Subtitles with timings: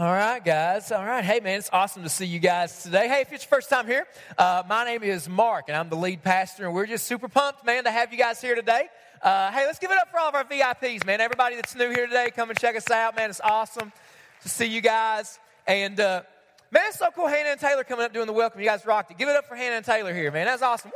[0.00, 0.92] All right, guys.
[0.92, 1.22] All right.
[1.22, 3.06] Hey, man, it's awesome to see you guys today.
[3.06, 4.06] Hey, if it's your first time here,
[4.38, 7.66] uh, my name is Mark, and I'm the lead pastor, and we're just super pumped,
[7.66, 8.88] man, to have you guys here today.
[9.20, 11.20] Uh, hey, let's give it up for all of our VIPs, man.
[11.20, 13.28] Everybody that's new here today, come and check us out, man.
[13.28, 13.92] It's awesome
[14.40, 15.38] to see you guys.
[15.66, 16.22] And, uh,
[16.70, 17.26] man, it's so cool.
[17.26, 18.58] Hannah and Taylor coming up doing the welcome.
[18.58, 19.18] You guys rocked it.
[19.18, 20.46] Give it up for Hannah and Taylor here, man.
[20.46, 20.92] That's awesome.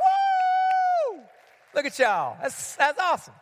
[1.11, 1.19] Woo!
[1.75, 2.37] Look at y'all.
[2.41, 3.35] That's, that's awesome.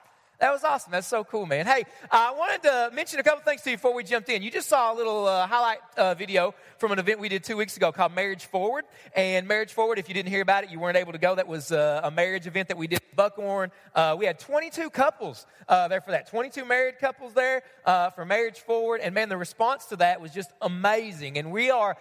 [0.43, 0.91] That was awesome.
[0.91, 1.65] That's so cool, man.
[1.65, 4.43] Hey, I wanted to mention a couple things to you before we jumped in.
[4.43, 7.55] You just saw a little uh, highlight uh, video from an event we did two
[7.55, 8.83] weeks ago called Marriage Forward.
[9.15, 11.33] And Marriage Forward, if you didn't hear about it, you weren't able to go.
[11.33, 13.71] That was uh, a marriage event that we did in Buckhorn.
[13.95, 16.29] Uh, we had 22 couples uh, there for that.
[16.29, 18.99] 22 married couples there uh, for Marriage Forward.
[18.99, 21.37] And man, the response to that was just amazing.
[21.37, 21.95] And we are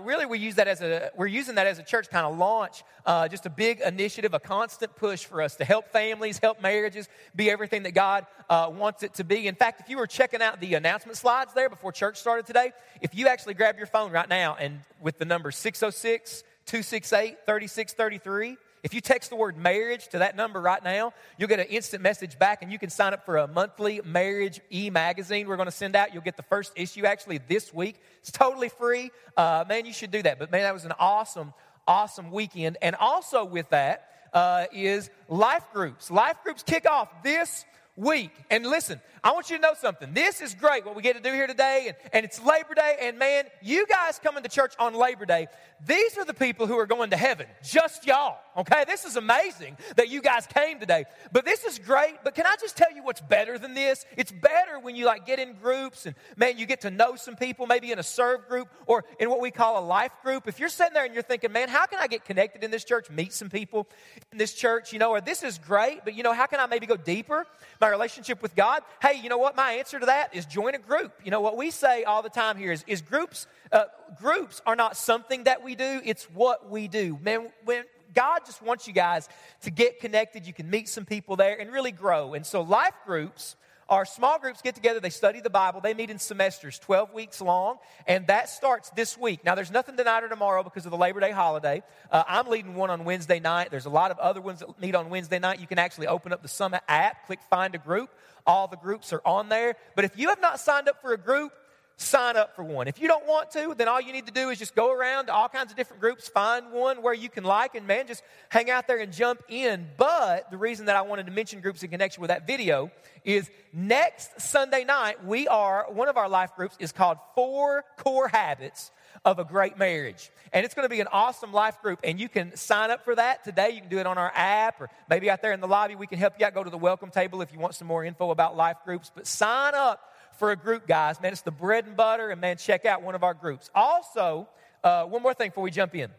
[0.00, 2.84] really we use that as a we're using that as a church kind of launch
[3.28, 7.50] just a big initiative, a constant push for us to help families, help marriages, be
[7.50, 9.46] everything that God uh, wants it to be.
[9.46, 12.72] In fact, if you were checking out the announcement slides there before church started today,
[13.00, 18.58] if you actually grab your phone right now and with the number 606 268 3633,
[18.82, 22.02] if you text the word marriage to that number right now, you'll get an instant
[22.02, 25.66] message back and you can sign up for a monthly marriage e magazine we're going
[25.66, 26.12] to send out.
[26.12, 27.96] You'll get the first issue actually this week.
[28.20, 29.10] It's totally free.
[29.34, 30.38] Uh, man, you should do that.
[30.38, 31.54] But man, that was an awesome,
[31.86, 32.76] awesome weekend.
[32.82, 36.10] And also with that uh, is life groups.
[36.10, 37.64] Life groups kick off this
[37.98, 38.30] week.
[38.50, 40.14] And listen, I want you to know something.
[40.14, 42.96] This is great what we get to do here today, and, and it's Labor Day.
[43.02, 45.48] And man, you guys coming to church on Labor Day,
[45.84, 47.46] these are the people who are going to heaven.
[47.62, 48.84] Just y'all, okay?
[48.86, 51.04] This is amazing that you guys came today.
[51.32, 52.16] But this is great.
[52.24, 54.06] But can I just tell you what's better than this?
[54.16, 57.36] It's better when you like get in groups and man, you get to know some
[57.36, 60.48] people, maybe in a serve group or in what we call a life group.
[60.48, 62.84] If you're sitting there and you're thinking, man, how can I get connected in this
[62.84, 63.88] church, meet some people
[64.32, 66.66] in this church, you know, or this is great, but you know, how can I
[66.66, 67.46] maybe go deeper?
[67.80, 68.82] My relationship with God?
[69.00, 69.56] Hey, you know what?
[69.56, 71.12] My answer to that is join a group.
[71.24, 73.84] You know, what we say all the time here is, is groups, uh,
[74.20, 77.18] groups are not something that we do, it's what we do.
[77.22, 79.28] Man, when, God just wants you guys
[79.62, 80.46] to get connected.
[80.46, 82.34] You can meet some people there and really grow.
[82.34, 83.56] And so, life groups
[83.88, 87.40] our small groups get together, they study the Bible, they meet in semesters, 12 weeks
[87.40, 89.44] long, and that starts this week.
[89.44, 91.82] Now, there's nothing tonight or tomorrow because of the Labor Day holiday.
[92.10, 93.70] Uh, I'm leading one on Wednesday night.
[93.70, 95.60] There's a lot of other ones that meet on Wednesday night.
[95.60, 98.10] You can actually open up the Summit app, click Find a Group.
[98.46, 99.76] All the groups are on there.
[99.94, 101.52] But if you have not signed up for a group,
[101.98, 102.86] sign up for one.
[102.86, 105.26] If you don't want to, then all you need to do is just go around
[105.26, 108.22] to all kinds of different groups, find one where you can like, and man, just
[108.48, 109.88] hang out there and jump in.
[109.96, 112.92] But the reason that I wanted to mention groups in connection with that video
[113.24, 118.28] is next Sunday night, we are, one of our life groups is called Four Core
[118.28, 118.92] Habits
[119.24, 120.30] of a Great Marriage.
[120.52, 121.98] And it's going to be an awesome life group.
[122.04, 123.70] And you can sign up for that today.
[123.70, 125.96] You can do it on our app or maybe out there in the lobby.
[125.96, 126.54] We can help you out.
[126.54, 129.10] Go to the welcome table if you want some more info about life groups.
[129.12, 130.00] But sign up
[130.38, 131.20] for a group, guys.
[131.20, 133.70] Man, it's the bread and butter, and man, check out one of our groups.
[133.74, 134.48] Also,
[134.84, 136.10] uh, one more thing before we jump in.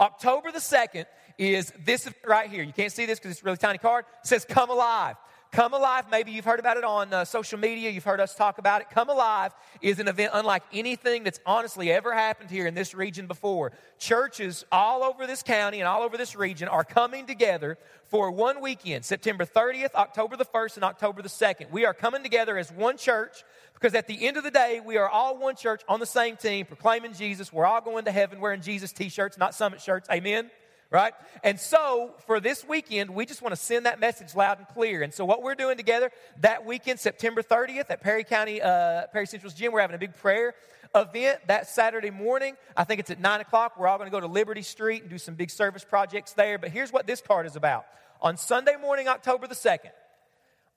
[0.00, 1.06] October the 2nd
[1.38, 2.62] is this right here.
[2.62, 4.04] You can't see this because it's a really tiny card.
[4.22, 5.16] It says Come Alive.
[5.52, 8.56] Come Alive, maybe you've heard about it on uh, social media, you've heard us talk
[8.56, 8.88] about it.
[8.88, 9.52] Come Alive
[9.82, 13.72] is an event unlike anything that's honestly ever happened here in this region before.
[13.98, 17.76] Churches all over this county and all over this region are coming together
[18.06, 21.70] for one weekend, September 30th, October the 1st, and October the 2nd.
[21.70, 24.96] We are coming together as one church because at the end of the day, we
[24.96, 27.52] are all one church on the same team, proclaiming Jesus.
[27.52, 30.08] We're all going to heaven wearing Jesus t shirts, not summit shirts.
[30.10, 30.50] Amen
[30.92, 31.14] right?
[31.42, 35.02] And so for this weekend, we just want to send that message loud and clear.
[35.02, 39.26] And so what we're doing together that weekend, September 30th at Perry County, uh, Perry
[39.26, 40.54] Central's gym, we're having a big prayer
[40.94, 42.54] event that Saturday morning.
[42.76, 43.78] I think it's at 9 o'clock.
[43.78, 46.58] We're all going to go to Liberty Street and do some big service projects there.
[46.58, 47.86] But here's what this card is about.
[48.20, 49.90] On Sunday morning, October the 2nd,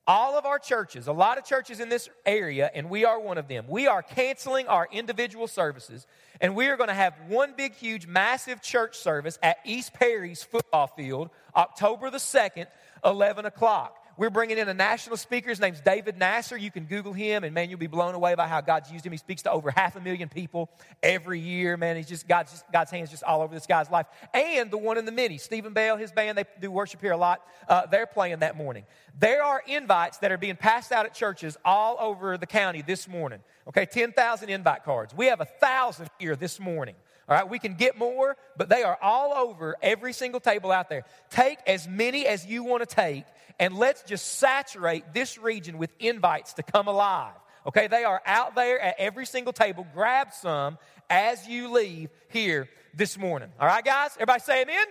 [0.07, 3.37] all of our churches, a lot of churches in this area, and we are one
[3.37, 6.05] of them, we are canceling our individual services,
[6.39, 10.43] and we are going to have one big, huge, massive church service at East Perry's
[10.43, 12.67] football field, October the 2nd,
[13.03, 14.04] 11 o'clock.
[14.17, 15.49] We're bringing in a national speaker.
[15.49, 16.55] His name's David Nasser.
[16.55, 19.11] You can Google him, and man, you'll be blown away by how God's used him.
[19.11, 20.69] He speaks to over half a million people
[21.03, 21.75] every year.
[21.75, 24.05] Man, he's just God's, just, God's hands just all over this guy's life.
[24.33, 27.17] And the one in the mini, Stephen Bell, his band, they do worship here a
[27.17, 27.41] lot.
[27.67, 28.85] Uh, they're playing that morning.
[29.19, 33.09] There are invites that are being passed out at churches all over the county this
[33.09, 33.41] morning.
[33.67, 35.13] Okay, 10,000 invite cards.
[35.13, 36.95] We have a thousand here this morning.
[37.27, 40.89] All right, we can get more, but they are all over every single table out
[40.89, 41.05] there.
[41.31, 43.25] Take as many as you want to take,
[43.59, 47.33] and let's just saturate this region with invites to come alive.
[47.65, 49.87] Okay, they are out there at every single table.
[49.93, 50.77] Grab some
[51.09, 53.49] as you leave here this morning.
[53.59, 54.11] All right, guys?
[54.15, 54.85] Everybody say amen?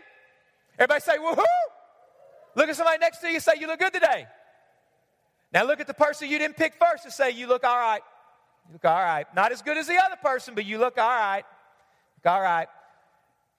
[0.77, 1.45] Everybody say woohoo!
[2.57, 4.27] Look at somebody next to you and say, You look good today.
[5.53, 8.03] Now look at the person you didn't pick first and say, You look all right.
[8.67, 9.27] You look all right.
[9.35, 11.45] Not as good as the other person, but you look all right.
[12.27, 12.69] All right.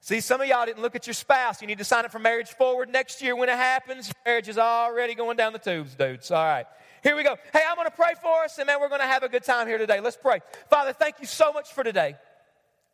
[0.01, 1.61] See, some of y'all didn't look at your spouse.
[1.61, 4.11] You need to sign up for marriage forward next year when it happens.
[4.23, 6.29] Marriage is already going down the tubes, dudes.
[6.29, 6.65] All right.
[7.01, 7.35] Here we go.
[7.53, 9.43] Hey, I'm going to pray for us, and man, we're going to have a good
[9.43, 9.99] time here today.
[9.99, 10.41] Let's pray.
[10.69, 12.15] Father, thank you so much for today.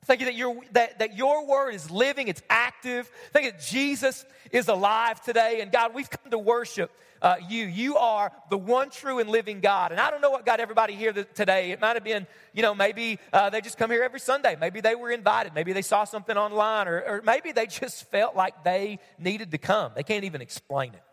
[0.06, 3.10] Thank you that your, that, that your word is living, it's active.
[3.34, 5.60] Thank you that Jesus is alive today.
[5.62, 7.66] And God, we've come to worship uh, you.
[7.66, 9.92] You are the one true and living God.
[9.92, 11.72] And I don't know what got everybody here today.
[11.72, 14.58] It might have been, you know, maybe uh, they just come here every Sunday.
[14.60, 15.54] Maybe they were invited.
[15.54, 16.88] Maybe they saw something online.
[16.88, 19.92] Or, or maybe they just felt like they needed to come.
[19.96, 21.04] They can't even explain it.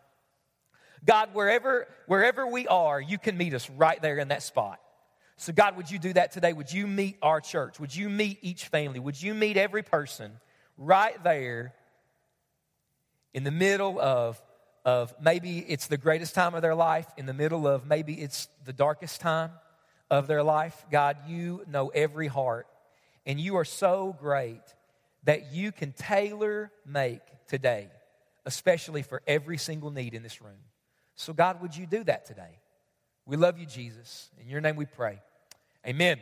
[1.05, 4.79] God, wherever, wherever we are, you can meet us right there in that spot.
[5.41, 6.51] So, God, would you do that today?
[6.51, 7.79] Would you meet our church?
[7.79, 8.99] Would you meet each family?
[8.99, 10.33] Would you meet every person
[10.77, 11.73] right there
[13.33, 14.41] in the middle of,
[14.83, 18.49] of maybe it's the greatest time of their life, in the middle of maybe it's
[18.65, 19.51] the darkest time
[20.11, 20.85] of their life?
[20.91, 22.67] God, you know every heart,
[23.25, 24.63] and you are so great
[25.23, 27.87] that you can tailor make today,
[28.45, 30.59] especially for every single need in this room.
[31.15, 32.59] So, God, would you do that today?
[33.25, 34.29] We love you, Jesus.
[34.41, 35.21] In your name we pray.
[35.85, 36.19] Amen.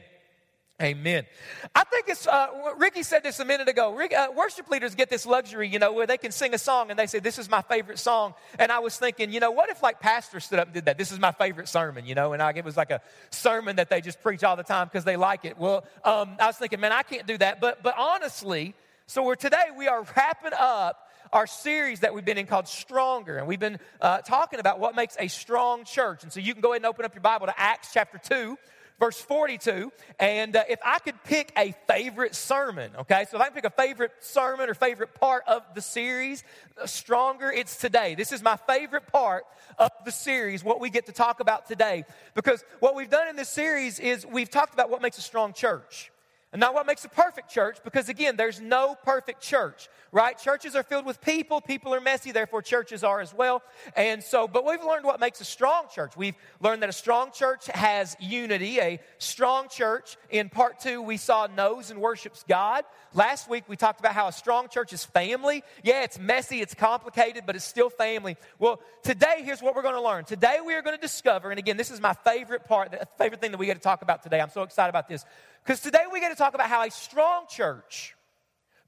[0.80, 1.26] Amen.
[1.74, 3.96] I think it's, uh, Ricky said this a minute ago.
[3.96, 6.92] Rick, uh, worship leaders get this luxury, you know, where they can sing a song
[6.92, 8.36] and they say, This is my favorite song.
[8.60, 11.00] And I was thinking, you know, what if like pastors stood up and did that?
[11.00, 13.02] This is my favorite sermon, you know, and I, it was like a
[13.32, 15.58] sermon that they just preach all the time because they like it.
[15.58, 17.60] Well, um, I was thinking, man, I can't do that.
[17.60, 18.76] But, but honestly,
[19.08, 23.38] so we're today, we are wrapping up our series that we've been in called Stronger.
[23.38, 26.22] And we've been uh, talking about what makes a strong church.
[26.22, 28.58] And so you can go ahead and open up your Bible to Acts chapter 2
[29.00, 29.92] verse 42.
[30.20, 33.66] And uh, if I could pick a favorite sermon, okay, so if I can pick
[33.66, 36.44] a favorite sermon or favorite part of the series,
[36.82, 38.16] uh, Stronger, it's today.
[38.16, 39.46] This is my favorite part
[39.78, 42.06] of the series, what we get to talk about today.
[42.34, 45.54] Because what we've done in this series is we've talked about what makes a strong
[45.54, 46.12] church.
[46.58, 50.36] Not what makes a perfect church, because again, there's no perfect church, right?
[50.36, 51.62] Churches are filled with people.
[51.62, 53.62] People are messy, therefore, churches are as well.
[53.96, 56.18] And so, but we've learned what makes a strong church.
[56.18, 58.80] We've learned that a strong church has unity.
[58.80, 62.86] A strong church, in part two, we saw knows and worships God.
[63.14, 65.64] Last week, we talked about how a strong church is family.
[65.84, 68.36] Yeah, it's messy, it's complicated, but it's still family.
[68.58, 70.26] Well, today, here's what we're going to learn.
[70.26, 73.42] Today, we are going to discover, and again, this is my favorite part, the favorite
[73.42, 74.42] thing that we get to talk about today.
[74.42, 75.24] I'm so excited about this.
[75.64, 78.16] Because today we get to talk about how a strong church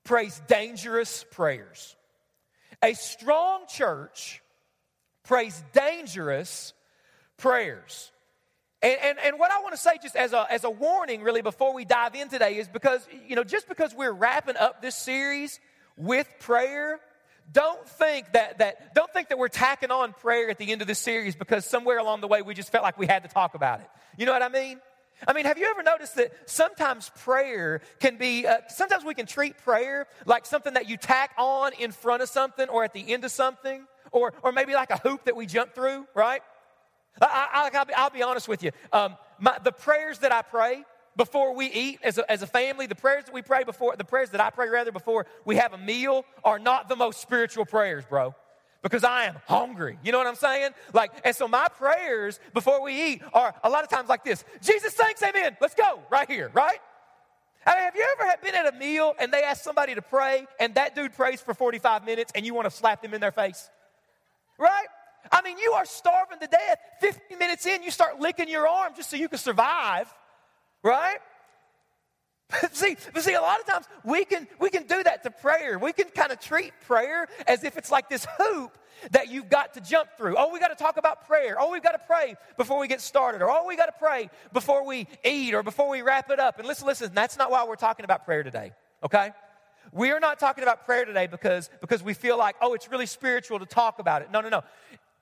[0.04, 1.95] prays dangerous prayers.
[2.81, 4.42] A strong church
[5.24, 6.74] prays dangerous
[7.38, 8.12] prayers.
[8.81, 11.42] And, and, and what I want to say, just as a, as a warning, really,
[11.42, 14.95] before we dive in today, is because, you know, just because we're wrapping up this
[14.95, 15.60] series
[15.98, 17.00] with prayer,
[17.51, 20.88] don't think that, that don't think that we're tacking on prayer at the end of
[20.88, 23.56] this series because somewhere along the way we just felt like we had to talk
[23.56, 23.88] about it.
[24.18, 24.80] You know what I mean?
[25.27, 29.25] I mean, have you ever noticed that sometimes prayer can be, uh, sometimes we can
[29.25, 33.13] treat prayer like something that you tack on in front of something or at the
[33.13, 36.42] end of something, or, or maybe like a hoop that we jump through, right?
[37.21, 38.71] I, will be, I'll be honest with you.
[38.94, 40.83] Um, my, the prayers that I pray
[41.16, 44.06] before we eat as a, as a family, the prayers that we pray before, the
[44.06, 47.66] prayers that I pray rather before we have a meal are not the most spiritual
[47.66, 48.33] prayers, bro
[48.81, 49.98] because I am hungry.
[50.04, 50.72] You know what I'm saying?
[50.94, 54.44] Like, and so my prayers before we eat are a lot of times like this
[54.62, 55.58] Jesus, thanks, amen.
[55.62, 56.80] Let's go right here, right?
[57.66, 60.48] I mean, have you ever been at a meal and they ask somebody to pray
[60.59, 63.31] and that dude prays for 45 minutes and you want to slap them in their
[63.31, 63.69] face?
[64.57, 64.88] Right?
[65.31, 66.80] I mean, you are starving to death.
[67.02, 70.12] 15 minutes in, you start licking your arm just so you can survive,
[70.83, 71.18] right?
[72.72, 75.78] see, but see, a lot of times we can we can do that to prayer.
[75.78, 78.78] We can kind of treat prayer as if it's like this hoop
[79.12, 80.36] that you've got to jump through.
[80.38, 81.58] Oh, we got to talk about prayer.
[81.60, 83.42] Oh, we've got to pray before we get started.
[83.42, 86.60] Or oh, we got to pray before we eat or before we wrap it up.
[86.60, 88.72] And listen, listen, that's not why we're talking about prayer today.
[89.04, 89.32] Okay?
[89.92, 93.06] We are not talking about prayer today because, because we feel like, oh, it's really
[93.06, 94.32] spiritual to talk about it.
[94.32, 94.64] No, no, no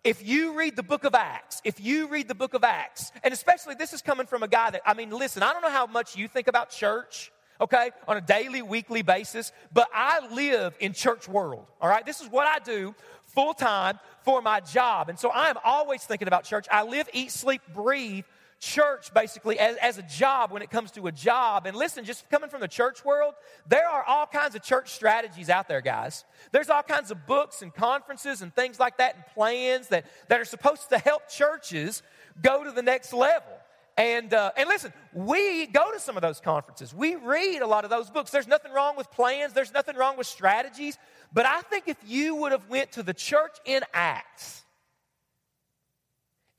[0.04, 3.34] if you read the book of Acts, if you read the book of Acts, and
[3.34, 5.86] especially this is coming from a guy that, I mean, listen, I don't know how
[5.86, 10.94] much you think about church, okay, on a daily, weekly basis, but I live in
[10.94, 12.06] church world, all right?
[12.06, 15.10] This is what I do full time for my job.
[15.10, 16.68] And so I am always thinking about church.
[16.72, 18.25] I live, eat, sleep, breathe
[18.60, 21.68] church basically as, as a job when it comes to a job.
[21.68, 23.36] And listen, just coming from the church world,
[23.68, 26.26] there are all kinds of church strategies out there, guys.
[26.52, 30.40] There's all kinds of books and conferences and things like that and plans that, that
[30.40, 32.02] are supposed to help churches
[32.42, 33.54] go to the next level.
[33.98, 36.94] And, uh, and listen, we go to some of those conferences.
[36.94, 38.30] We read a lot of those books.
[38.30, 39.54] There's nothing wrong with plans.
[39.54, 40.98] There's nothing wrong with strategies.
[41.34, 44.64] But I think if you would have went to the church in Acts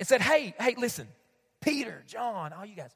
[0.00, 1.07] and said, hey, hey, listen,
[1.61, 2.91] Peter, John, all you guys.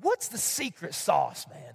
[0.00, 1.74] what's the secret sauce, man?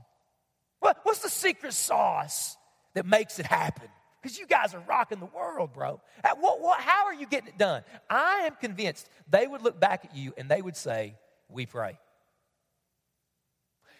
[0.79, 2.57] What, what's the secret sauce
[2.93, 3.87] that makes it happen?
[4.21, 6.01] Because you guys are rocking the world, bro.
[6.39, 7.83] What, what, how are you getting it done?
[8.09, 11.15] I am convinced they would look back at you and they would say,
[11.49, 11.97] We pray.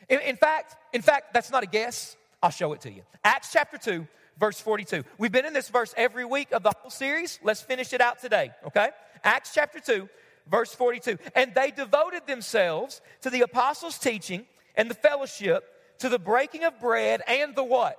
[0.10, 2.16] In, in fact, in fact, that's not a guess.
[2.42, 3.02] I'll show it to you.
[3.24, 4.08] Acts chapter 2,
[4.40, 5.04] verse 42.
[5.18, 7.40] We've been in this verse every week of the whole series.
[7.44, 8.90] Let's finish it out today, okay?
[9.24, 10.08] Acts chapter 2,
[10.50, 11.18] verse 42.
[11.36, 15.64] And they devoted themselves to the apostles' teaching and the fellowship,
[16.00, 17.98] to the breaking of bread and the what?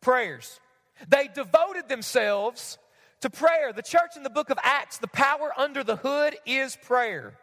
[0.00, 0.60] Prayers.
[1.08, 2.78] They devoted themselves
[3.20, 3.72] to prayer.
[3.72, 7.38] The church in the book of Acts, the power under the hood is prayer.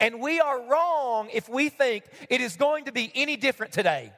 [0.00, 4.12] And we are wrong if we think it is going to be any different today.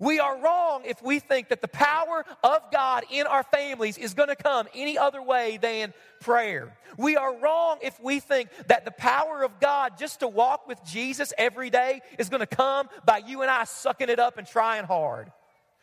[0.00, 4.14] We are wrong if we think that the power of God in our families is
[4.14, 6.74] going to come any other way than prayer.
[6.96, 10.82] We are wrong if we think that the power of God just to walk with
[10.84, 14.46] Jesus every day is going to come by you and I sucking it up and
[14.46, 15.30] trying hard.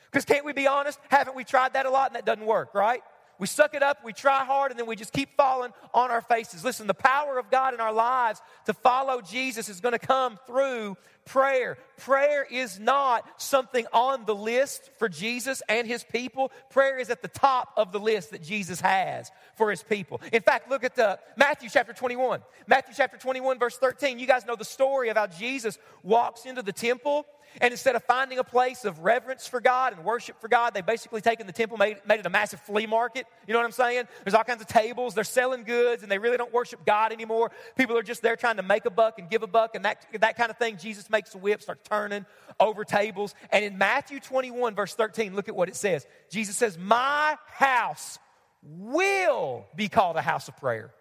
[0.06, 1.00] Because can't we be honest?
[1.10, 3.04] Haven't we tried that a lot and that doesn't work, right?
[3.40, 6.22] We suck it up, we try hard, and then we just keep falling on our
[6.22, 6.64] faces.
[6.64, 10.40] Listen, the power of God in our lives to follow Jesus is going to come
[10.48, 11.78] through prayer.
[11.98, 16.52] Prayer is not something on the list for Jesus and his people.
[16.70, 20.22] Prayer is at the top of the list that Jesus has for his people.
[20.32, 22.42] In fact, look at the Matthew chapter 21.
[22.66, 24.20] Matthew chapter 21 verse 13.
[24.20, 27.26] You guys know the story of how Jesus walks into the temple
[27.62, 30.82] and instead of finding a place of reverence for God and worship for God, they
[30.82, 33.26] basically taken the temple, made, made it a massive flea market.
[33.48, 34.06] You know what I'm saying?
[34.24, 37.52] There's all kinds of tables, they're selling goods, and they really don't worship God anymore.
[37.76, 40.06] People are just there trying to make a buck and give a buck and that,
[40.20, 40.78] that kind of thing.
[40.78, 42.26] Jesus makes the whip, start turning
[42.60, 43.34] over tables.
[43.52, 46.06] And in Matthew 21, verse 13, look at what it says.
[46.30, 48.20] Jesus says, My house
[48.64, 50.92] will be called a house of prayer.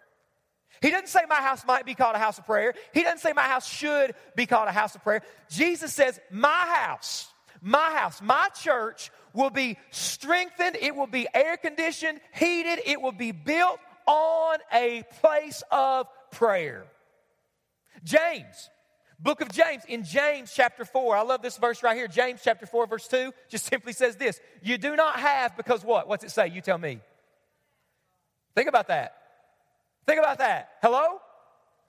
[0.82, 2.74] He doesn't say my house might be called a house of prayer.
[2.92, 5.22] He doesn't say my house should be called a house of prayer.
[5.48, 10.76] Jesus says, My house, my house, my church will be strengthened.
[10.80, 12.80] It will be air conditioned, heated.
[12.84, 16.86] It will be built on a place of prayer.
[18.04, 18.70] James,
[19.18, 22.08] book of James, in James chapter 4, I love this verse right here.
[22.08, 26.08] James chapter 4, verse 2 just simply says this You do not have because what?
[26.08, 26.48] What's it say?
[26.48, 27.00] You tell me.
[28.54, 29.25] Think about that.
[30.06, 30.70] Think about that.
[30.82, 31.20] Hello?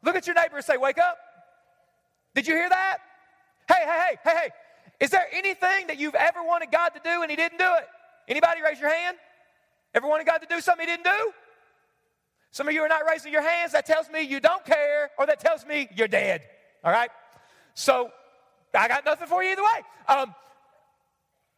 [0.03, 1.17] Look at your neighbor and say, Wake up.
[2.35, 2.97] Did you hear that?
[3.67, 4.49] Hey, hey, hey, hey, hey.
[4.99, 7.87] Is there anything that you've ever wanted God to do and He didn't do it?
[8.27, 9.17] Anybody raise your hand?
[9.93, 11.31] Ever wanted God to do something He didn't do?
[12.51, 13.73] Some of you are not raising your hands.
[13.73, 16.41] That tells me you don't care, or that tells me you're dead.
[16.83, 17.09] All right?
[17.73, 18.11] So
[18.73, 19.83] I got nothing for you either way.
[20.07, 20.35] Um,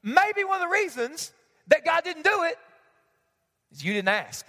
[0.03, 1.31] maybe one of the reasons
[1.67, 2.57] that God didn't do it
[3.71, 4.45] is you didn't ask.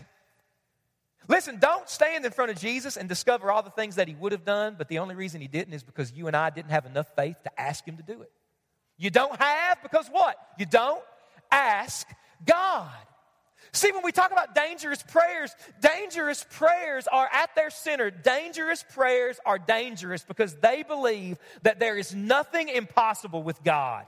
[1.31, 4.33] Listen, don't stand in front of Jesus and discover all the things that he would
[4.33, 6.87] have done, but the only reason he didn't is because you and I didn't have
[6.87, 8.33] enough faith to ask him to do it.
[8.99, 10.37] You don't have because what?
[10.59, 11.05] You don't
[11.53, 12.05] ask
[12.45, 12.91] God.
[13.71, 18.11] See, when we talk about dangerous prayers, dangerous prayers are at their center.
[18.11, 24.05] Dangerous prayers are dangerous because they believe that there is nothing impossible with God.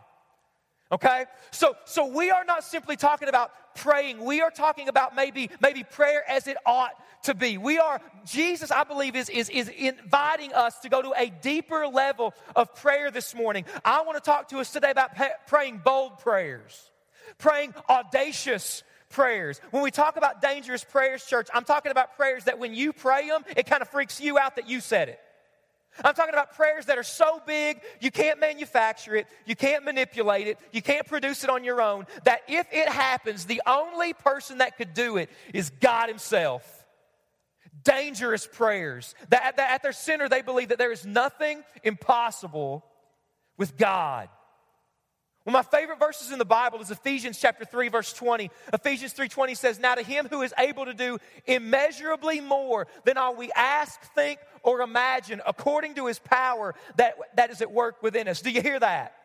[0.92, 1.24] Okay?
[1.50, 4.22] So so we are not simply talking about praying.
[4.22, 6.92] We are talking about maybe maybe prayer as it ought
[7.24, 7.56] to be.
[7.56, 11.86] We are Jesus I believe is is is inviting us to go to a deeper
[11.86, 13.64] level of prayer this morning.
[13.84, 15.12] I want to talk to us today about
[15.46, 16.90] praying bold prayers.
[17.38, 19.60] Praying audacious prayers.
[19.70, 23.28] When we talk about dangerous prayers, church, I'm talking about prayers that when you pray
[23.28, 25.20] them, it kind of freaks you out that you said it.
[26.04, 30.46] I'm talking about prayers that are so big you can't manufacture it, you can't manipulate
[30.46, 34.58] it, you can't produce it on your own, that if it happens, the only person
[34.58, 36.86] that could do it is God Himself.
[37.84, 39.14] Dangerous prayers.
[39.30, 42.84] That, at their center, they believe that there is nothing impossible
[43.58, 44.28] with God.
[45.44, 48.50] One of my favorite verses in the Bible is Ephesians chapter 3 verse 20.
[48.72, 53.34] Ephesians 3:20 says, "Now to him who is able to do immeasurably more than all
[53.34, 58.28] we ask, think, or imagine, according to his power that, that is at work within
[58.28, 59.16] us." Do you hear that?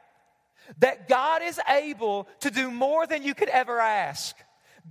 [0.80, 4.36] That God is able to do more than you could ever ask.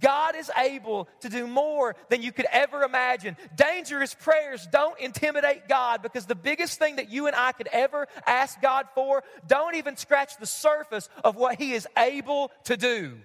[0.00, 3.36] God is able to do more than you could ever imagine.
[3.56, 8.06] Dangerous prayers don't intimidate God because the biggest thing that you and I could ever
[8.26, 13.16] ask God for don't even scratch the surface of what He is able to do.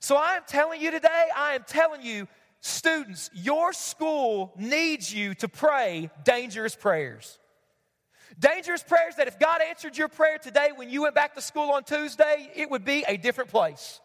[0.00, 2.28] So I am telling you today, I am telling you,
[2.60, 7.38] students, your school needs you to pray dangerous prayers.
[8.38, 11.70] Dangerous prayers that if God answered your prayer today when you went back to school
[11.70, 14.00] on Tuesday, it would be a different place.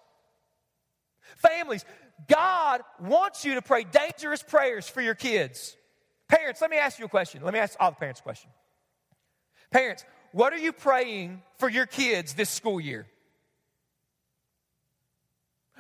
[1.38, 1.86] Families,
[2.28, 5.76] God wants you to pray dangerous prayers for your kids.
[6.28, 7.44] Parents, let me ask you a question.
[7.44, 8.50] Let me ask all the parents a question.
[9.72, 13.08] Parents, what are you praying for your kids this school year?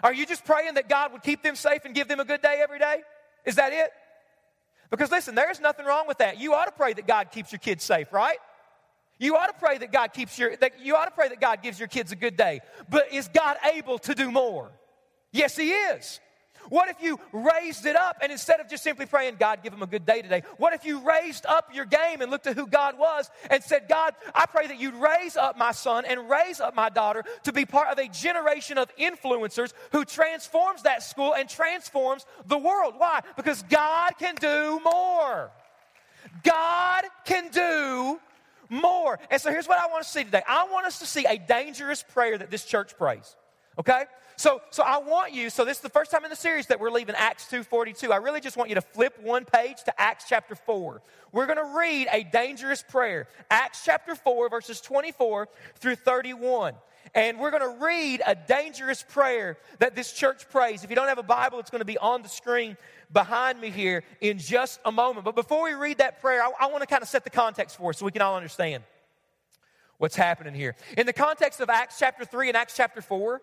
[0.03, 2.41] Are you just praying that God would keep them safe and give them a good
[2.41, 3.01] day every day?
[3.45, 3.91] Is that it?
[4.89, 6.39] Because listen, there's nothing wrong with that.
[6.39, 8.37] You ought to pray that God keeps your kids safe, right?
[9.19, 11.61] You ought to pray that God keeps your that you ought to pray that God
[11.61, 12.61] gives your kids a good day.
[12.89, 14.71] But is God able to do more?
[15.31, 16.19] Yes, he is.
[16.69, 19.81] What if you raised it up and instead of just simply praying, God, give him
[19.81, 22.67] a good day today, what if you raised up your game and looked at who
[22.67, 26.59] God was and said, God, I pray that you'd raise up my son and raise
[26.59, 31.33] up my daughter to be part of a generation of influencers who transforms that school
[31.33, 32.93] and transforms the world.
[32.97, 33.21] Why?
[33.35, 35.51] Because God can do more.
[36.43, 38.19] God can do
[38.69, 39.19] more.
[39.29, 41.37] And so here's what I want to see today I want us to see a
[41.37, 43.35] dangerous prayer that this church prays.
[43.77, 44.03] Okay?
[44.41, 46.79] So, so I want you, so this is the first time in the series that
[46.79, 48.09] we're leaving Acts 2.42.
[48.09, 50.99] I really just want you to flip one page to Acts chapter 4.
[51.31, 53.27] We're going to read a dangerous prayer.
[53.51, 56.73] Acts chapter 4, verses 24 through 31.
[57.13, 60.83] And we're going to read a dangerous prayer that this church prays.
[60.83, 62.77] If you don't have a Bible, it's going to be on the screen
[63.13, 65.23] behind me here in just a moment.
[65.23, 67.77] But before we read that prayer, I, I want to kind of set the context
[67.77, 68.81] for us so we can all understand
[69.99, 70.75] what's happening here.
[70.97, 73.39] In the context of Acts chapter 3 and Acts chapter 4,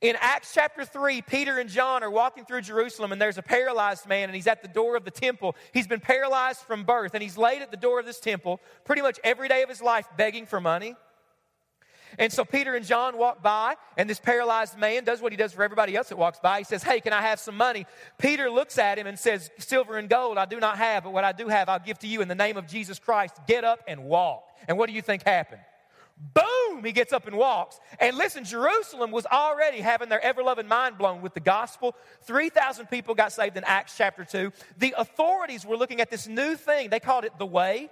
[0.00, 4.06] in Acts chapter 3, Peter and John are walking through Jerusalem, and there's a paralyzed
[4.06, 5.56] man, and he's at the door of the temple.
[5.72, 9.02] He's been paralyzed from birth, and he's laid at the door of this temple pretty
[9.02, 10.96] much every day of his life begging for money.
[12.18, 15.52] And so Peter and John walk by, and this paralyzed man does what he does
[15.52, 16.58] for everybody else that walks by.
[16.58, 17.86] He says, Hey, can I have some money?
[18.18, 21.24] Peter looks at him and says, Silver and gold I do not have, but what
[21.24, 23.34] I do have I'll give to you in the name of Jesus Christ.
[23.46, 24.44] Get up and walk.
[24.68, 25.62] And what do you think happened?
[26.16, 27.80] Boom, he gets up and walks.
[27.98, 31.96] And listen, Jerusalem was already having their ever loving mind blown with the gospel.
[32.22, 34.52] 3,000 people got saved in Acts chapter 2.
[34.78, 36.90] The authorities were looking at this new thing.
[36.90, 37.90] They called it the way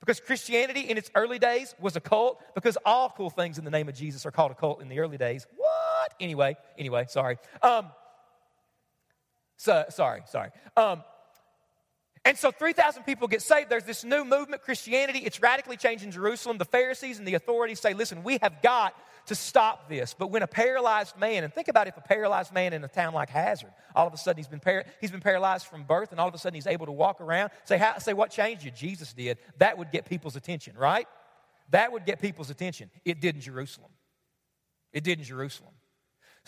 [0.00, 3.70] because Christianity in its early days was a cult because all cool things in the
[3.70, 5.46] name of Jesus are called a cult in the early days.
[5.56, 6.14] What?
[6.20, 7.38] Anyway, anyway, sorry.
[7.62, 7.90] Um,
[9.56, 10.50] so, sorry, sorry.
[10.76, 11.04] Um,
[12.24, 13.70] and so 3,000 people get saved.
[13.70, 15.20] There's this new movement, Christianity.
[15.20, 16.58] It's radically changing Jerusalem.
[16.58, 18.94] The Pharisees and the authorities say, listen, we have got
[19.26, 20.14] to stop this.
[20.18, 23.14] But when a paralyzed man, and think about if a paralyzed man in a town
[23.14, 26.20] like Hazard, all of a sudden he's been, par- he's been paralyzed from birth, and
[26.20, 28.70] all of a sudden he's able to walk around, say, how, say, what changed you?
[28.70, 29.38] Jesus did.
[29.58, 31.06] That would get people's attention, right?
[31.70, 32.90] That would get people's attention.
[33.04, 33.90] It did in Jerusalem.
[34.92, 35.72] It did in Jerusalem.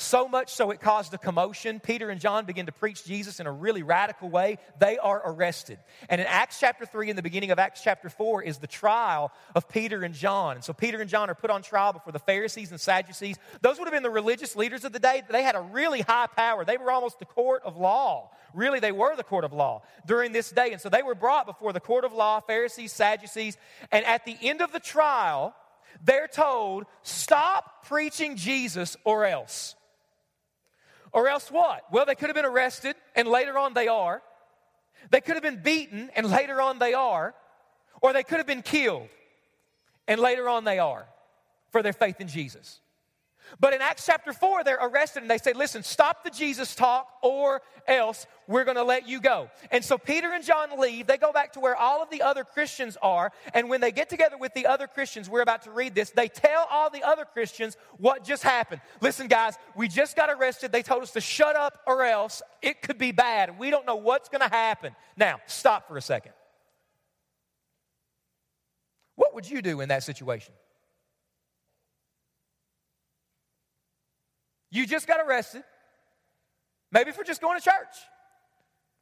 [0.03, 1.79] So much so it caused a commotion.
[1.79, 4.59] Peter and John begin to preach Jesus in a really radical way.
[4.81, 5.79] They are arrested.
[6.09, 9.31] And in Acts chapter 3, in the beginning of Acts chapter 4, is the trial
[9.55, 10.57] of Peter and John.
[10.57, 13.38] And so Peter and John are put on trial before the Pharisees and Sadducees.
[13.61, 15.23] Those would have been the religious leaders of the day.
[15.31, 16.65] They had a really high power.
[16.65, 18.33] They were almost the court of law.
[18.55, 20.73] Really, they were the court of law during this day.
[20.73, 23.57] And so they were brought before the court of law, Pharisees, Sadducees.
[23.93, 25.55] And at the end of the trial,
[26.03, 29.77] they're told, stop preaching Jesus or else.
[31.12, 31.85] Or else what?
[31.90, 34.22] Well, they could have been arrested, and later on they are.
[35.11, 37.35] They could have been beaten, and later on they are.
[38.01, 39.09] Or they could have been killed,
[40.09, 41.07] and later on they are
[41.70, 42.81] for their faith in Jesus.
[43.61, 47.09] But in Acts chapter 4, they're arrested and they say, Listen, stop the Jesus talk
[47.23, 49.51] or else we're going to let you go.
[49.71, 51.07] And so Peter and John leave.
[51.07, 53.33] They go back to where all of the other Christians are.
[53.55, 56.29] And when they get together with the other Christians, we're about to read this, they
[56.29, 58.81] tell all the other Christians what just happened.
[59.01, 60.73] Listen, guys, we just got arrested.
[60.73, 63.59] They told us to shut up or else it could be bad.
[63.59, 64.95] We don't know what's going to happen.
[65.17, 66.33] Now, stop for a second.
[69.15, 70.55] What would you do in that situation?
[74.73, 75.63] You just got arrested,
[76.91, 77.95] maybe for just going to church.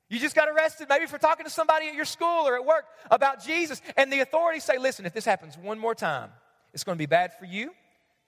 [0.08, 2.84] You just got arrested, maybe for talking to somebody at your school or at work
[3.08, 3.80] about Jesus.
[3.96, 6.30] And the authorities say, listen, if this happens one more time,
[6.74, 7.70] it's going to be bad for you,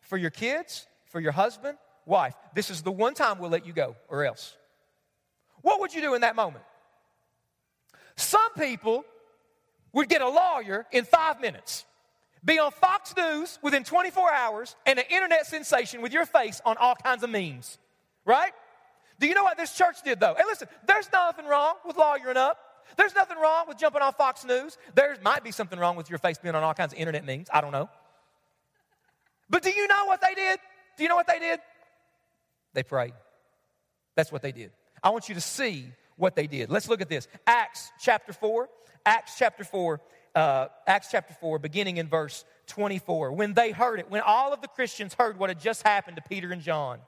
[0.03, 1.77] for your kids, for your husband,
[2.07, 2.35] wife.
[2.55, 4.57] This is the one time we'll let you go, or else.
[5.63, 6.65] What would you do in that moment?
[8.15, 9.05] Some people
[9.93, 11.85] would get a lawyer in five minutes
[12.45, 16.77] be on Fox News within 24 hours and an internet sensation with your face on
[16.77, 17.79] all kinds of memes,
[18.25, 18.53] right?
[19.21, 20.35] Do you know what this church did though?
[20.37, 22.59] Hey, listen, there's nothing wrong with lawyering up.
[22.97, 24.77] There's nothing wrong with jumping on Fox News.
[24.95, 27.49] There might be something wrong with your face being on all kinds of internet memes.
[27.53, 27.89] I don't know.
[29.49, 30.59] But do you know what they did?
[30.97, 31.61] Do you know what they did?
[32.75, 33.15] They prayed.
[34.15, 34.73] That's what they did.
[35.03, 36.71] I want you to see what they did.
[36.71, 37.29] Let's look at this.
[37.47, 38.69] Acts chapter 4.
[39.07, 40.01] Acts chapter 4
[40.35, 43.33] uh, Acts chapter 4, beginning in verse 24.
[43.33, 46.23] When they heard it, when all of the Christians heard what had just happened to
[46.23, 47.01] Peter and John,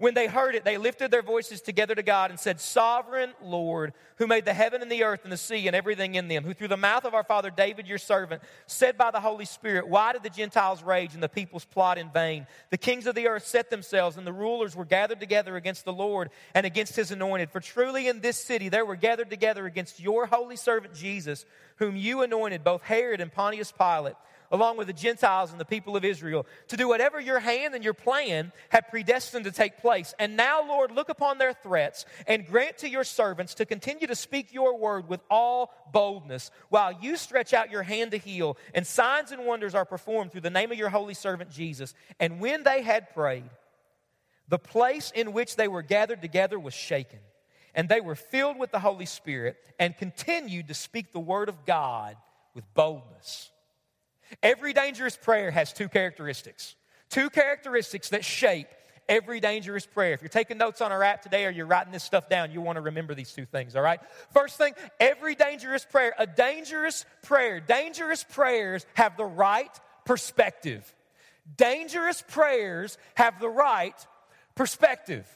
[0.00, 3.92] When they heard it, they lifted their voices together to God and said, Sovereign Lord,
[4.16, 6.54] who made the heaven and the earth and the sea and everything in them, who
[6.54, 10.14] through the mouth of our father David, your servant, said by the Holy Spirit, Why
[10.14, 12.46] did the Gentiles rage and the peoples plot in vain?
[12.70, 15.92] The kings of the earth set themselves, and the rulers were gathered together against the
[15.92, 17.50] Lord and against his anointed.
[17.50, 21.44] For truly in this city there were gathered together against your holy servant Jesus,
[21.76, 24.16] whom you anointed, both Herod and Pontius Pilate
[24.50, 27.84] along with the Gentiles and the people of Israel, to do whatever your hand and
[27.84, 30.12] your plan had predestined to take place.
[30.18, 34.14] And now, Lord, look upon their threats and grant to your servants to continue to
[34.14, 38.86] speak your word with all boldness, while you stretch out your hand to heal, and
[38.86, 41.94] signs and wonders are performed through the name of your holy servant Jesus.
[42.18, 43.50] And when they had prayed,
[44.48, 47.20] the place in which they were gathered together was shaken,
[47.72, 51.64] and they were filled with the Holy Spirit and continued to speak the word of
[51.64, 52.16] God
[52.52, 53.52] with boldness.
[54.42, 56.74] Every dangerous prayer has two characteristics.
[57.08, 58.68] Two characteristics that shape
[59.10, 60.14] every dangerous prayer.
[60.14, 62.60] If you're taking notes on our app today or you're writing this stuff down, you
[62.60, 64.00] want to remember these two things, all right?
[64.32, 70.94] First thing, every dangerous prayer, a dangerous prayer, dangerous prayers have the right perspective.
[71.56, 74.06] Dangerous prayers have the right
[74.54, 75.26] perspective.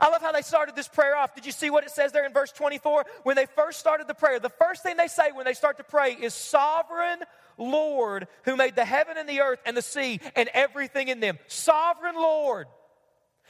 [0.00, 1.34] I love how they started this prayer off.
[1.34, 3.04] Did you see what it says there in verse 24?
[3.24, 5.84] When they first started the prayer, the first thing they say when they start to
[5.84, 7.20] pray is Sovereign
[7.58, 11.38] Lord, who made the heaven and the earth and the sea and everything in them.
[11.46, 12.66] Sovereign Lord.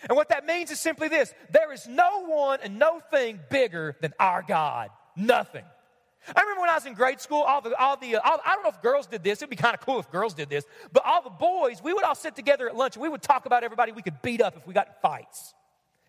[0.09, 3.97] And what that means is simply this there is no one and no thing bigger
[4.01, 4.91] than our God.
[5.17, 5.65] Nothing.
[6.37, 8.63] I remember when I was in grade school, all the, all the, all, I don't
[8.63, 9.41] know if girls did this.
[9.41, 10.65] It'd be kind of cool if girls did this.
[10.93, 13.45] But all the boys, we would all sit together at lunch and we would talk
[13.45, 15.55] about everybody we could beat up if we got in fights.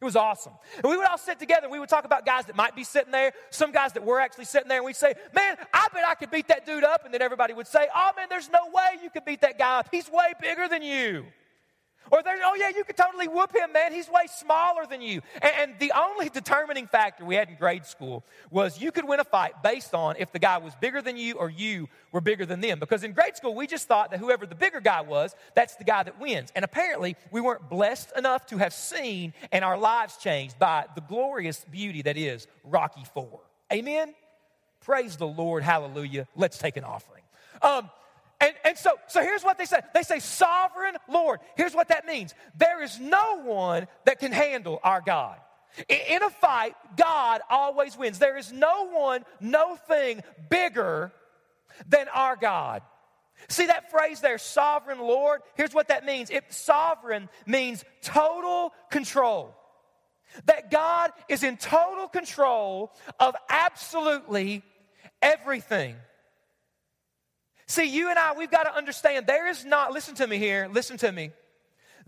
[0.04, 0.52] It was awesome.
[0.76, 2.84] And we would all sit together and we would talk about guys that might be
[2.84, 6.04] sitting there, some guys that were actually sitting there, and we'd say, Man, I bet
[6.06, 7.06] I could beat that dude up.
[7.06, 9.80] And then everybody would say, Oh, man, there's no way you could beat that guy
[9.80, 9.88] up.
[9.92, 11.24] He's way bigger than you.
[12.12, 13.94] Or there's, oh yeah, you could totally whoop him, man.
[13.94, 15.22] He's way smaller than you.
[15.42, 19.20] And, and, the only determining factor we had in grade school was you could win
[19.20, 22.46] a fight based on if the guy was bigger than you or you were bigger
[22.46, 22.80] than them.
[22.80, 25.84] Because in grade school, we just thought that whoever the bigger guy was, that's the
[25.84, 26.52] guy that wins.
[26.56, 31.02] And apparently, we weren't blessed enough to have seen and our lives changed by the
[31.02, 33.42] glorious beauty that is Rocky Four.
[33.72, 34.14] Amen?
[34.82, 35.64] Praise the Lord.
[35.64, 36.28] Hallelujah.
[36.36, 37.24] Let's take an offering.
[37.62, 37.90] Um,
[38.44, 41.40] and, and so, so here's what they say they say, Sovereign Lord.
[41.56, 45.38] Here's what that means there is no one that can handle our God.
[45.88, 48.20] In a fight, God always wins.
[48.20, 51.12] There is no one, no thing bigger
[51.88, 52.84] than our God.
[53.48, 55.42] See that phrase there, sovereign Lord?
[55.56, 56.30] Here's what that means.
[56.30, 59.56] It, sovereign means total control.
[60.46, 64.64] That God is in total control of absolutely
[65.22, 65.96] everything.
[67.66, 70.70] See, you and I, we've got to understand there is not, listen to me here,
[70.72, 71.32] listen to me.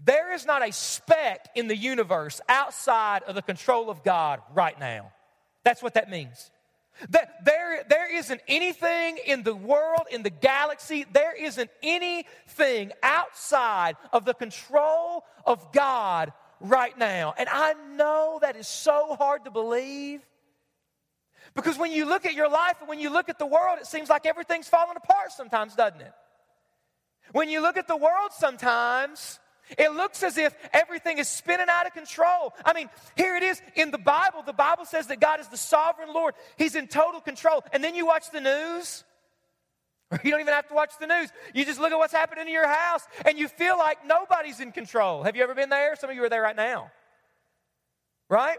[0.03, 4.77] There is not a speck in the universe outside of the control of God right
[4.79, 5.11] now.
[5.63, 6.51] That's what that means.
[7.09, 13.95] That there, there isn't anything in the world, in the galaxy, there isn't anything outside
[14.13, 17.33] of the control of God right now.
[17.37, 20.21] And I know that is so hard to believe.
[21.55, 23.87] Because when you look at your life and when you look at the world, it
[23.87, 26.11] seems like everything's falling apart sometimes, doesn't it?
[27.31, 29.39] When you look at the world sometimes,
[29.77, 32.53] it looks as if everything is spinning out of control.
[32.63, 34.43] I mean, here it is in the Bible.
[34.43, 37.63] The Bible says that God is the sovereign Lord, He's in total control.
[37.73, 39.03] And then you watch the news,
[40.11, 41.29] or you don't even have to watch the news.
[41.53, 44.71] You just look at what's happening in your house, and you feel like nobody's in
[44.71, 45.23] control.
[45.23, 45.95] Have you ever been there?
[45.95, 46.91] Some of you are there right now.
[48.29, 48.57] Right?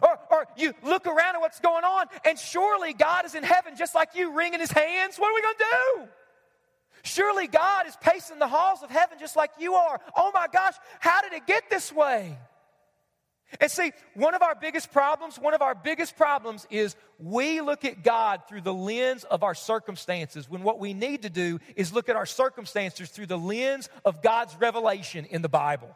[0.00, 3.74] Or, or you look around at what's going on, and surely God is in heaven
[3.76, 5.18] just like you, wringing his hands.
[5.18, 6.08] What are we going to do?
[7.04, 10.00] Surely God is pacing the halls of heaven just like you are.
[10.16, 12.38] Oh my gosh, how did it get this way?
[13.60, 17.84] And see, one of our biggest problems, one of our biggest problems is we look
[17.84, 21.92] at God through the lens of our circumstances when what we need to do is
[21.92, 25.94] look at our circumstances through the lens of God's revelation in the Bible.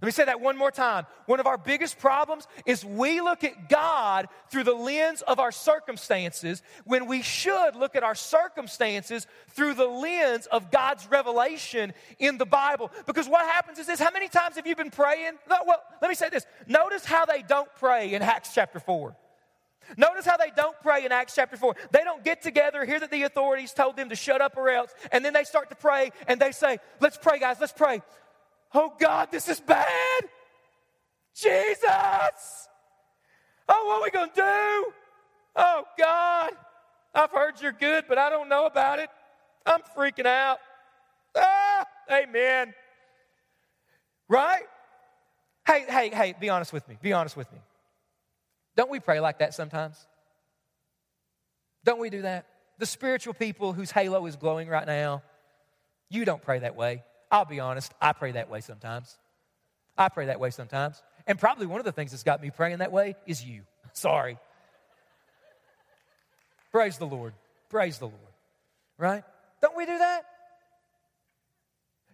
[0.00, 1.06] Let me say that one more time.
[1.24, 5.52] One of our biggest problems is we look at God through the lens of our
[5.52, 12.36] circumstances when we should look at our circumstances through the lens of God's revelation in
[12.36, 12.90] the Bible.
[13.06, 15.32] Because what happens is this how many times have you been praying?
[15.48, 16.46] No, well, let me say this.
[16.66, 19.16] Notice how they don't pray in Acts chapter 4.
[19.96, 21.74] Notice how they don't pray in Acts chapter 4.
[21.92, 24.92] They don't get together, hear that the authorities told them to shut up or else,
[25.12, 28.02] and then they start to pray and they say, Let's pray, guys, let's pray.
[28.74, 30.22] Oh God, this is bad.
[31.34, 32.68] Jesus.
[33.68, 34.92] Oh, what are we going to do?
[35.56, 36.50] Oh God,
[37.14, 39.08] I've heard you're good, but I don't know about it.
[39.64, 40.58] I'm freaking out.
[41.36, 42.74] Ah, amen.
[44.28, 44.62] Right?
[45.66, 46.96] Hey, Hey, hey, hey, be honest with me.
[47.02, 47.58] Be honest with me.
[48.76, 50.06] Don't we pray like that sometimes?
[51.84, 52.46] Don't we do that?
[52.78, 55.22] The spiritual people whose halo is glowing right now,
[56.10, 57.02] you don't pray that way.
[57.30, 59.16] I'll be honest, I pray that way sometimes.
[59.98, 61.02] I pray that way sometimes.
[61.26, 63.62] And probably one of the things that's got me praying that way is you.
[63.92, 64.38] Sorry.
[66.70, 67.32] Praise the Lord.
[67.68, 68.20] Praise the Lord.
[68.98, 69.24] Right?
[69.60, 70.26] Don't we do that?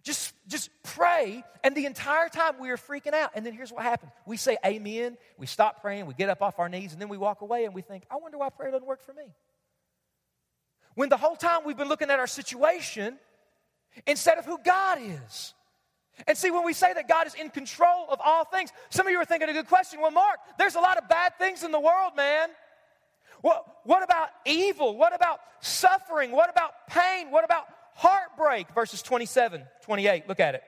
[0.03, 3.31] Just, just pray, and the entire time we are freaking out.
[3.35, 6.59] And then here's what happens we say amen, we stop praying, we get up off
[6.59, 8.85] our knees, and then we walk away and we think, I wonder why prayer doesn't
[8.85, 9.33] work for me.
[10.95, 13.17] When the whole time we've been looking at our situation
[14.05, 15.53] instead of who God is.
[16.27, 19.11] And see, when we say that God is in control of all things, some of
[19.11, 19.99] you are thinking a good question.
[19.99, 22.49] Well, Mark, there's a lot of bad things in the world, man.
[23.41, 24.95] What, what about evil?
[24.95, 26.31] What about suffering?
[26.31, 27.31] What about pain?
[27.31, 28.69] What about heartbreak?
[28.73, 30.29] Verses 27, 28.
[30.29, 30.63] Look at it.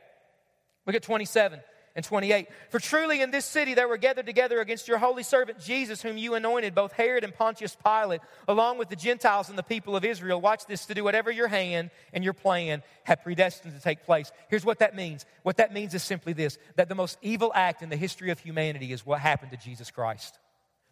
[0.86, 1.60] Look at 27
[1.96, 2.48] and 28.
[2.70, 6.18] For truly in this city there were gathered together against your holy servant Jesus, whom
[6.18, 10.04] you anointed, both Herod and Pontius Pilate, along with the Gentiles and the people of
[10.04, 10.42] Israel.
[10.42, 14.32] Watch this to do whatever your hand and your plan have predestined to take place.
[14.50, 15.26] Here's what that means.
[15.44, 18.40] What that means is simply this that the most evil act in the history of
[18.40, 20.38] humanity is what happened to Jesus Christ.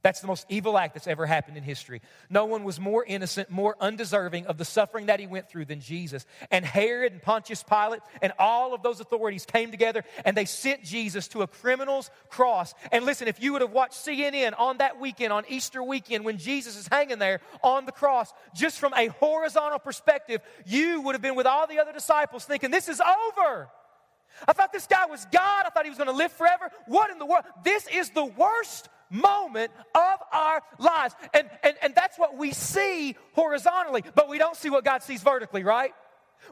[0.04, 2.02] That's the most evil act that's ever happened in history.
[2.30, 5.80] No one was more innocent, more undeserving of the suffering that he went through than
[5.80, 6.26] Jesus.
[6.52, 10.84] And Herod and Pontius Pilate and all of those authorities came together and they sent
[10.84, 12.74] Jesus to a criminal's cross.
[12.92, 16.38] And listen, if you would have watched CNN on that weekend, on Easter weekend, when
[16.38, 21.22] Jesus is hanging there on the cross, just from a horizontal perspective, you would have
[21.22, 23.70] been with all the other disciples thinking, This is over.
[24.48, 25.66] I thought this guy was God.
[25.66, 26.70] I thought he was going to live forever.
[26.88, 27.46] What in the world?
[27.64, 31.16] This is the worst moment of our lives.
[31.34, 35.22] And, and, and that's what we see horizontally, but we don't see what God sees
[35.22, 35.94] vertically, right?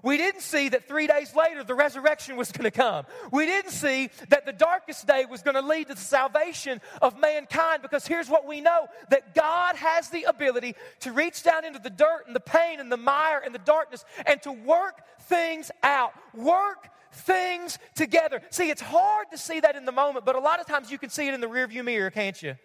[0.03, 3.05] We didn't see that three days later the resurrection was going to come.
[3.31, 7.19] We didn't see that the darkest day was going to lead to the salvation of
[7.19, 11.79] mankind because here's what we know that God has the ability to reach down into
[11.79, 15.71] the dirt and the pain and the mire and the darkness and to work things
[15.83, 16.13] out.
[16.33, 18.41] Work things together.
[18.49, 20.97] See, it's hard to see that in the moment, but a lot of times you
[20.97, 22.55] can see it in the rearview mirror, can't you?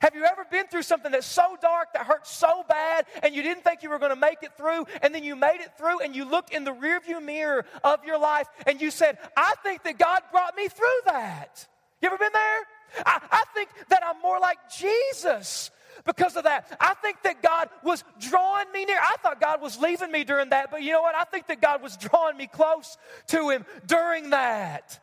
[0.00, 3.42] Have you ever been through something that's so dark that hurt so bad and you
[3.42, 6.00] didn't think you were going to make it through and then you made it through
[6.00, 9.82] and you looked in the rearview mirror of your life and you said, I think
[9.84, 11.66] that God brought me through that.
[12.00, 13.04] You ever been there?
[13.06, 15.70] I, I think that I'm more like Jesus
[16.04, 16.76] because of that.
[16.80, 18.98] I think that God was drawing me near.
[19.00, 21.14] I thought God was leaving me during that, but you know what?
[21.14, 22.96] I think that God was drawing me close
[23.28, 24.98] to Him during that.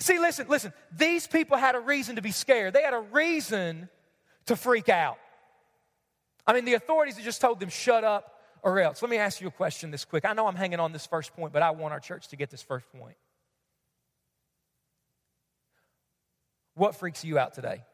[0.00, 0.72] See, listen, listen.
[0.96, 3.88] These people had a reason to be scared, they had a reason
[4.46, 5.18] to freak out.
[6.46, 9.00] I mean, the authorities had just told them, shut up or else.
[9.00, 10.24] Let me ask you a question this quick.
[10.24, 12.50] I know I'm hanging on this first point, but I want our church to get
[12.50, 13.16] this first point.
[16.74, 17.84] What freaks you out today?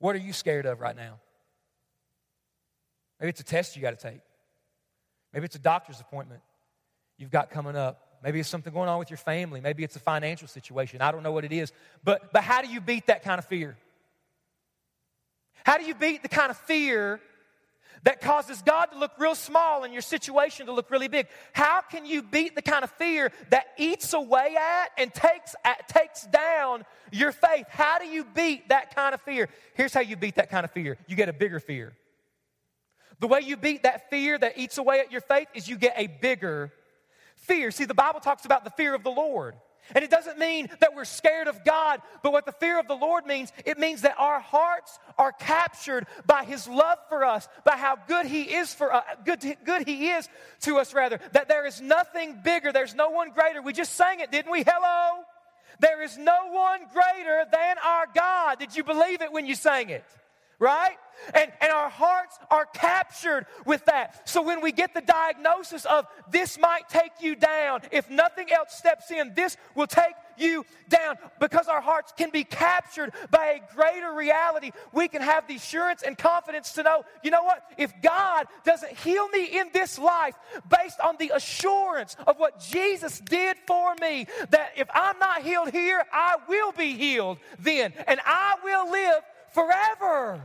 [0.00, 1.20] What are you scared of right now?
[3.20, 4.20] Maybe it's a test you got to take.
[5.32, 6.40] Maybe it's a doctor's appointment
[7.18, 8.18] you've got coming up.
[8.22, 9.60] Maybe it's something going on with your family.
[9.60, 11.00] Maybe it's a financial situation.
[11.00, 11.72] I don't know what it is.
[12.02, 13.76] But, but how do you beat that kind of fear?
[15.64, 17.20] How do you beat the kind of fear
[18.04, 21.26] that causes God to look real small and your situation to look really big?
[21.52, 25.88] How can you beat the kind of fear that eats away at and takes, at,
[25.88, 27.66] takes down your faith?
[27.68, 29.48] How do you beat that kind of fear?
[29.74, 31.92] Here's how you beat that kind of fear you get a bigger fear.
[33.20, 35.94] The way you beat that fear that eats away at your faith is you get
[35.96, 36.72] a bigger
[37.36, 37.70] fear.
[37.70, 39.56] See, the Bible talks about the fear of the Lord.
[39.94, 42.94] And it doesn't mean that we're scared of God, but what the fear of the
[42.94, 47.76] Lord means, it means that our hearts are captured by His love for us, by
[47.76, 50.28] how good He is for us, uh, good, good He is
[50.62, 51.20] to us, rather.
[51.32, 53.62] That there is nothing bigger, there's no one greater.
[53.62, 54.62] We just sang it, didn't we?
[54.66, 55.24] Hello?
[55.80, 58.58] There is no one greater than our God.
[58.58, 60.04] Did you believe it when you sang it?
[60.60, 60.96] Right?
[61.34, 64.28] And, and our hearts are captured with that.
[64.28, 68.74] So when we get the diagnosis of this might take you down, if nothing else
[68.74, 71.16] steps in, this will take you down.
[71.38, 76.02] Because our hearts can be captured by a greater reality, we can have the assurance
[76.02, 77.62] and confidence to know, you know what?
[77.76, 80.34] If God doesn't heal me in this life
[80.82, 85.70] based on the assurance of what Jesus did for me, that if I'm not healed
[85.70, 90.42] here, I will be healed then, and I will live forever.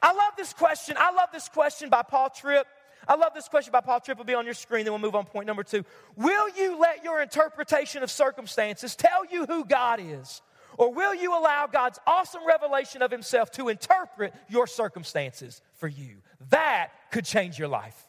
[0.00, 0.96] I love this question.
[0.98, 2.66] I love this question by Paul Tripp.
[3.06, 4.18] I love this question by Paul Tripp.
[4.18, 4.84] Will be on your screen.
[4.84, 5.84] Then we'll move on point number two.
[6.16, 10.42] Will you let your interpretation of circumstances tell you who God is?
[10.78, 16.18] Or will you allow God's awesome revelation of Himself to interpret your circumstances for you?
[16.50, 18.08] That could change your life.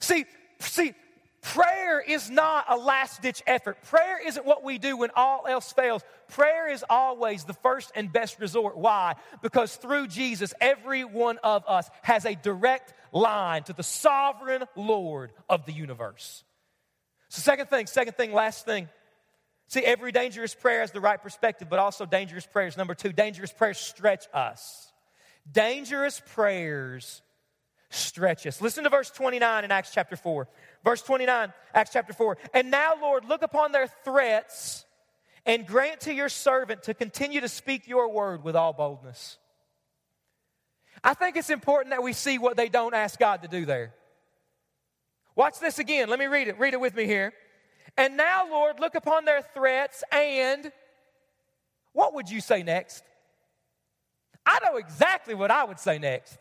[0.00, 0.24] See,
[0.60, 0.94] see,
[1.46, 3.80] Prayer is not a last ditch effort.
[3.84, 6.02] Prayer isn't what we do when all else fails.
[6.26, 8.76] Prayer is always the first and best resort.
[8.76, 9.14] Why?
[9.42, 15.30] Because through Jesus, every one of us has a direct line to the sovereign Lord
[15.48, 16.42] of the universe.
[17.28, 18.88] So, second thing, second thing, last thing.
[19.68, 22.76] See, every dangerous prayer has the right perspective, but also dangerous prayers.
[22.76, 24.90] Number two, dangerous prayers stretch us.
[25.52, 27.22] Dangerous prayers
[27.96, 28.60] stretch us.
[28.60, 30.48] Listen to verse 29 in Acts chapter 4.
[30.84, 32.38] Verse 29, Acts chapter 4.
[32.54, 34.84] And now, Lord, look upon their threats
[35.44, 39.38] and grant to your servant to continue to speak your word with all boldness.
[41.02, 43.94] I think it's important that we see what they don't ask God to do there.
[45.34, 46.08] Watch this again.
[46.08, 46.58] Let me read it.
[46.58, 47.32] Read it with me here.
[47.96, 50.72] And now, Lord, look upon their threats and
[51.92, 53.02] what would you say next?
[54.44, 56.38] I know exactly what I would say next.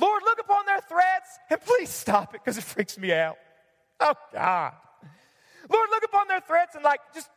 [0.00, 3.36] Lord, look upon their threats and please stop it because it freaks me out.
[4.00, 4.74] Oh, God.
[5.70, 7.28] Lord, look upon their threats and like just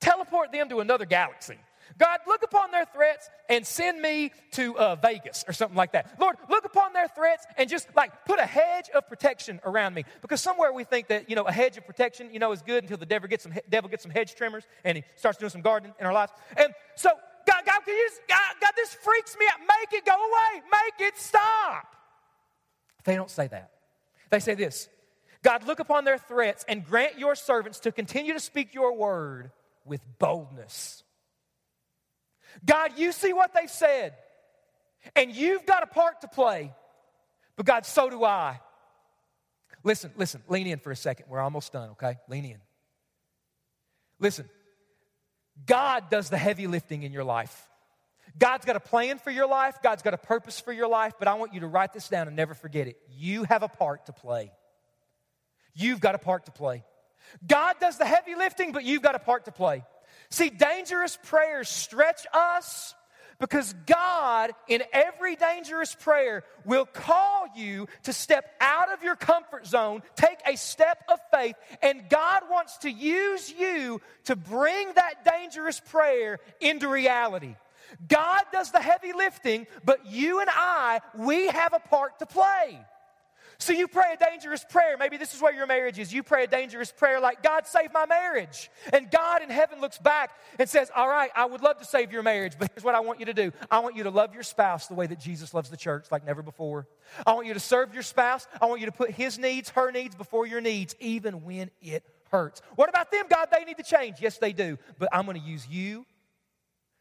[0.00, 1.56] teleport them to another galaxy.
[1.98, 6.16] God, look upon their threats and send me to uh, Vegas or something like that.
[6.20, 10.04] Lord, look upon their threats and just like put a hedge of protection around me.
[10.20, 12.82] Because somewhere we think that, you know, a hedge of protection, you know, is good
[12.82, 15.62] until the devil gets some, devil gets some hedge trimmers and he starts doing some
[15.62, 16.32] gardening in our lives.
[16.56, 17.10] And so
[17.46, 19.60] God, God, can you God, God, this freaks me out.
[19.60, 20.62] Make it go away.
[20.70, 21.96] Make it stop.
[23.04, 23.70] They don't say that.
[24.30, 24.88] They say this
[25.42, 29.52] God, look upon their threats and grant your servants to continue to speak your word
[29.84, 31.04] with boldness.
[32.64, 34.14] God, you see what they've said,
[35.14, 36.74] and you've got a part to play,
[37.54, 38.60] but God, so do I.
[39.84, 41.26] Listen, listen, lean in for a second.
[41.28, 42.16] We're almost done, okay?
[42.28, 42.58] Lean in.
[44.18, 44.48] Listen,
[45.64, 47.68] God does the heavy lifting in your life.
[48.38, 51.26] God's got a plan for your life, God's got a purpose for your life, but
[51.26, 52.98] I want you to write this down and never forget it.
[53.16, 54.52] You have a part to play.
[55.74, 56.84] You've got a part to play.
[57.46, 59.84] God does the heavy lifting, but you've got a part to play.
[60.30, 62.94] See, dangerous prayers stretch us
[63.38, 69.66] because God, in every dangerous prayer, will call you to step out of your comfort
[69.66, 75.24] zone, take a step of faith, and God wants to use you to bring that
[75.24, 77.54] dangerous prayer into reality.
[78.08, 82.80] God does the heavy lifting, but you and I, we have a part to play.
[83.58, 84.96] So you pray a dangerous prayer.
[84.98, 86.12] Maybe this is where your marriage is.
[86.12, 88.70] You pray a dangerous prayer like, God, save my marriage.
[88.92, 92.12] And God in heaven looks back and says, All right, I would love to save
[92.12, 93.52] your marriage, but here's what I want you to do.
[93.70, 96.24] I want you to love your spouse the way that Jesus loves the church like
[96.24, 96.86] never before.
[97.26, 98.46] I want you to serve your spouse.
[98.60, 102.04] I want you to put his needs, her needs before your needs, even when it
[102.30, 102.60] hurts.
[102.74, 103.48] What about them, God?
[103.50, 104.16] They need to change.
[104.20, 104.78] Yes, they do.
[104.98, 106.04] But I'm going to use you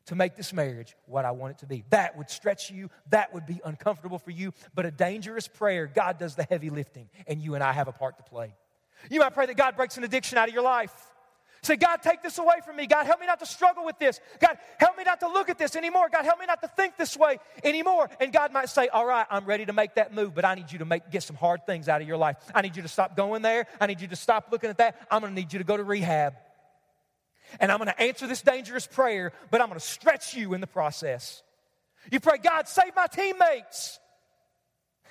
[0.08, 1.84] to make this marriage what I want it to be.
[1.90, 6.18] That would stretch you, that would be uncomfortable for you, but a dangerous prayer, God
[6.18, 8.54] does the heavy lifting, and you and I have a part to play.
[9.10, 10.94] You might pray that God breaks an addiction out of your life.
[11.62, 12.86] Say, God, take this away from me.
[12.86, 14.20] God, help me not to struggle with this.
[14.40, 16.10] God, help me not to look at this anymore.
[16.12, 18.08] God, help me not to think this way anymore.
[18.20, 20.72] And God might say, All right, I'm ready to make that move, but I need
[20.72, 22.38] you to make, get some hard things out of your life.
[22.54, 23.66] I need you to stop going there.
[23.82, 25.08] I need you to stop looking at that.
[25.10, 26.36] I'm going to need you to go to rehab
[27.60, 30.62] and I'm going to answer this dangerous prayer, but I'm going to stretch you in
[30.62, 31.44] the process.
[32.12, 34.00] You pray, God, save my teammates.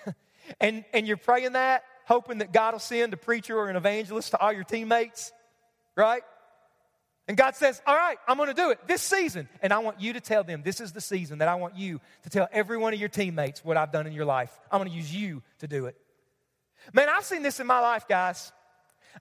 [0.61, 4.31] and, and you're praying that, hoping that God will send a preacher or an evangelist
[4.33, 5.33] to all your teammates,
[5.97, 6.23] right?
[7.27, 9.49] And God says, All right, I'm going to do it this season.
[9.62, 12.01] And I want you to tell them this is the season that I want you
[12.23, 14.53] to tell every one of your teammates what I've done in your life.
[14.70, 15.97] I'm going to use you to do it.
[16.92, 18.53] Man, I've seen this in my life, guys.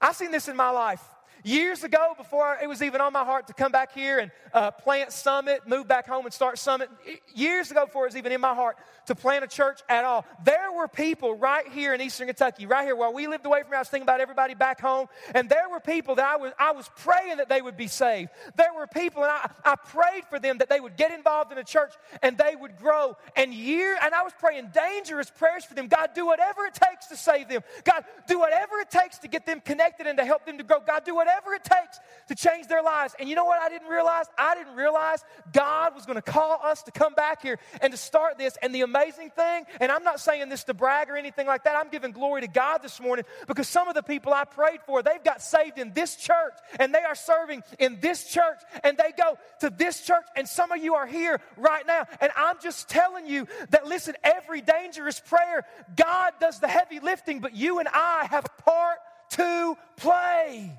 [0.01, 1.03] I've seen this in my life.
[1.43, 4.71] Years ago, before it was even on my heart to come back here and uh,
[4.71, 6.89] plant Summit, move back home and start Summit,
[7.35, 8.77] years ago, before it was even in my heart
[9.07, 12.85] to plant a church at all, there were people right here in Eastern Kentucky, right
[12.85, 13.75] here, while we lived away from here.
[13.75, 16.71] I was thinking about everybody back home, and there were people that I was, I
[16.71, 18.29] was praying that they would be saved.
[18.55, 21.57] There were people, and I, I prayed for them that they would get involved in
[21.57, 23.17] a church and they would grow.
[23.35, 25.87] And year, and I was praying dangerous prayers for them.
[25.87, 27.63] God, do whatever it takes to save them.
[27.83, 30.79] God, do whatever it takes to get them connected and to help them to grow.
[30.79, 33.15] God, do whatever whatever it takes to change their lives.
[33.19, 34.25] And you know what I didn't realize?
[34.37, 37.97] I didn't realize God was going to call us to come back here and to
[37.97, 38.57] start this.
[38.61, 41.75] And the amazing thing, and I'm not saying this to brag or anything like that,
[41.75, 45.01] I'm giving glory to God this morning because some of the people I prayed for,
[45.01, 49.11] they've got saved in this church and they are serving in this church and they
[49.17, 50.25] go to this church.
[50.35, 52.05] And some of you are here right now.
[52.21, 55.65] And I'm just telling you that, listen, every dangerous prayer,
[55.95, 58.97] God does the heavy lifting, but you and I have a part
[59.31, 60.71] to play.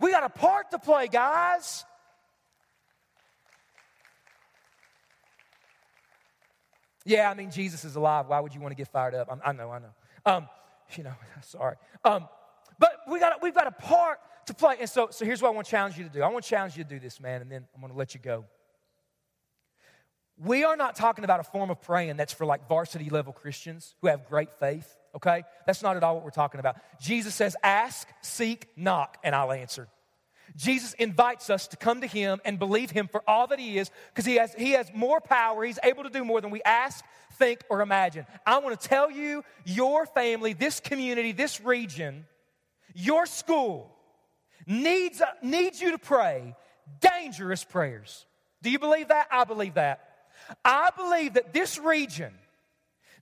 [0.00, 1.84] We got a part to play, guys.
[7.04, 8.26] Yeah, I mean, Jesus is alive.
[8.28, 9.28] Why would you want to get fired up?
[9.30, 9.92] I'm, i know, I know.
[10.26, 10.48] Um,
[10.96, 11.76] you know, sorry.
[12.04, 12.28] Um,
[12.78, 14.76] But we got, we've got a part to play.
[14.80, 16.50] And so, so here's what I want to challenge you to do I want to
[16.50, 18.46] challenge you to do this, man, and then I'm going to let you go.
[20.42, 23.94] We are not talking about a form of praying that's for like varsity level Christians
[24.00, 25.44] who have great faith, okay?
[25.66, 26.76] That's not at all what we're talking about.
[27.00, 29.88] Jesus says, Ask, seek, knock, and I'll answer.
[30.56, 33.90] Jesus invites us to come to him and believe him for all that he is
[34.08, 35.64] because he has, he has more power.
[35.64, 37.04] He's able to do more than we ask,
[37.34, 38.26] think, or imagine.
[38.44, 42.26] I want to tell you, your family, this community, this region,
[42.94, 43.94] your school
[44.66, 46.56] needs, uh, needs you to pray
[47.00, 48.26] dangerous prayers.
[48.62, 49.28] Do you believe that?
[49.30, 50.06] I believe that.
[50.64, 52.32] I believe that this region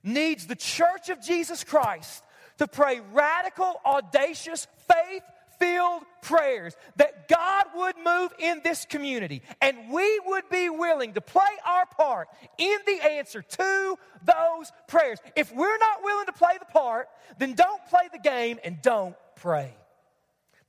[0.03, 2.23] needs the church of Jesus Christ
[2.57, 5.23] to pray radical, audacious, faith
[5.59, 11.21] filled prayers that God would move in this community and we would be willing to
[11.21, 15.19] play our part in the answer to those prayers.
[15.35, 19.15] If we're not willing to play the part, then don't play the game and don't
[19.35, 19.75] pray.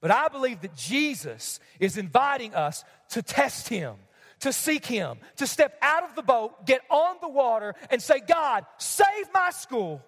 [0.00, 3.94] But I believe that Jesus is inviting us to test Him
[4.40, 8.20] to seek Him, to step out of the boat, get on the water, and say,
[8.20, 10.02] God, save my school.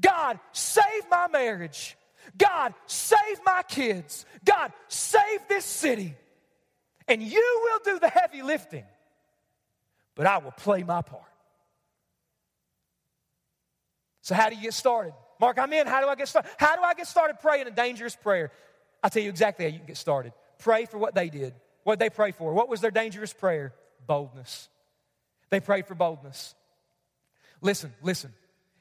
[0.00, 1.96] God, save my marriage.
[2.38, 4.24] God, save my kids.
[4.44, 6.14] God, save this city.
[7.06, 8.84] And you will do the heavy lifting,
[10.14, 11.22] but I will play my part.
[14.22, 15.12] So, how do you get started?
[15.38, 15.86] Mark, I'm in.
[15.86, 16.50] How do I get started?
[16.56, 18.52] How do I get started praying a dangerous prayer?
[19.02, 20.32] I'll tell you exactly how you can get started.
[20.58, 21.52] Pray for what they did.
[21.84, 22.52] What they pray for?
[22.52, 23.72] What was their dangerous prayer?
[24.06, 24.68] Boldness.
[25.50, 26.54] They prayed for boldness.
[27.60, 28.32] Listen, listen.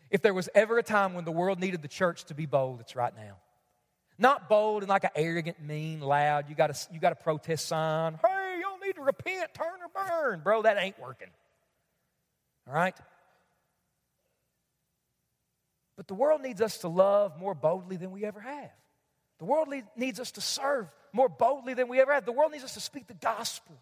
[0.10, 2.80] If there was ever a time when the world needed the church to be bold,
[2.80, 3.38] it's right now.
[4.18, 7.68] Not bold and like an arrogant, mean, loud, you got a, you got a protest
[7.68, 8.20] sign.
[8.24, 10.42] Hey, y'all need to repent, turn or burn.
[10.42, 11.30] Bro, that ain't working.
[12.68, 12.96] All right?
[15.98, 18.72] But the world needs us to love more boldly than we ever have.
[19.40, 22.26] The world needs us to serve more boldly than we ever have.
[22.26, 23.80] The world needs us to speak the gospel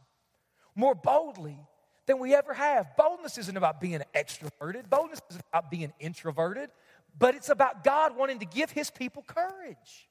[0.76, 1.58] more boldly
[2.06, 2.96] than we ever have.
[2.98, 6.70] Boldness isn't about being extroverted, boldness isn't about being introverted,
[7.18, 10.10] but it's about God wanting to give his people courage.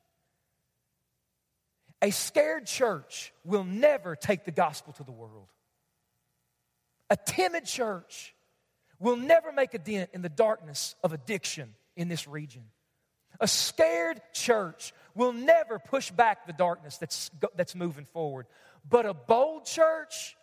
[2.02, 5.48] A scared church will never take the gospel to the world.
[7.10, 8.34] A timid church
[8.98, 12.62] will never make a dent in the darkness of addiction in this region.
[13.40, 18.46] A scared church will never push back the darkness that's, that's moving forward.
[18.88, 20.36] But a bold church,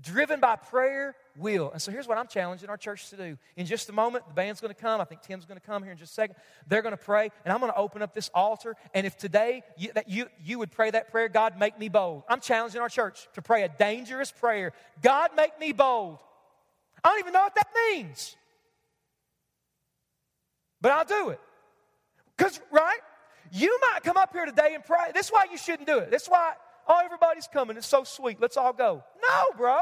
[0.00, 1.70] driven by prayer, will.
[1.70, 3.38] And so here's what I'm challenging our church to do.
[3.56, 5.00] In just a moment, the band's going to come.
[5.00, 6.36] I think Tim's going to come here in just a second.
[6.66, 8.76] They're going to pray, and I'm going to open up this altar.
[8.94, 12.24] And if today you, that you, you would pray that prayer, God, make me bold.
[12.28, 16.18] I'm challenging our church to pray a dangerous prayer God, make me bold.
[17.02, 18.36] I don't even know what that means,
[20.80, 21.40] but I'll do it.
[22.36, 23.00] Because, right?
[23.54, 25.12] You might come up here today and pray.
[25.14, 26.10] This is why you shouldn't do it.
[26.10, 26.54] This is why,
[26.88, 27.76] oh, everybody's coming.
[27.76, 28.40] It's so sweet.
[28.40, 29.04] Let's all go.
[29.22, 29.78] No, bro.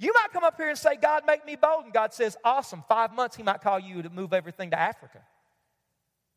[0.00, 1.84] You might come up here and say, God, make me bold.
[1.84, 2.82] And God says, awesome.
[2.88, 5.20] Five months, He might call you to move everything to Africa.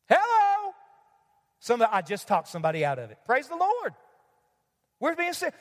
[0.08, 0.74] Hello.
[1.60, 3.18] Somebody, I just talked somebody out of it.
[3.26, 3.96] Praise the Lord.
[5.00, 5.54] We're being said.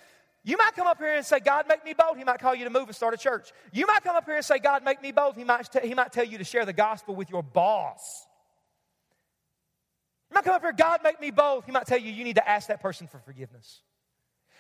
[0.45, 2.19] You might come up here and say, God, make me bold.
[2.19, 3.51] He might call you to move and start a church.
[3.73, 5.37] You might come up here and say, God, make me bold.
[5.37, 8.27] He might, t- he might tell you to share the gospel with your boss.
[10.37, 11.65] Might come up here, God, make me bold.
[11.65, 13.81] He might tell you, you need to ask that person for forgiveness.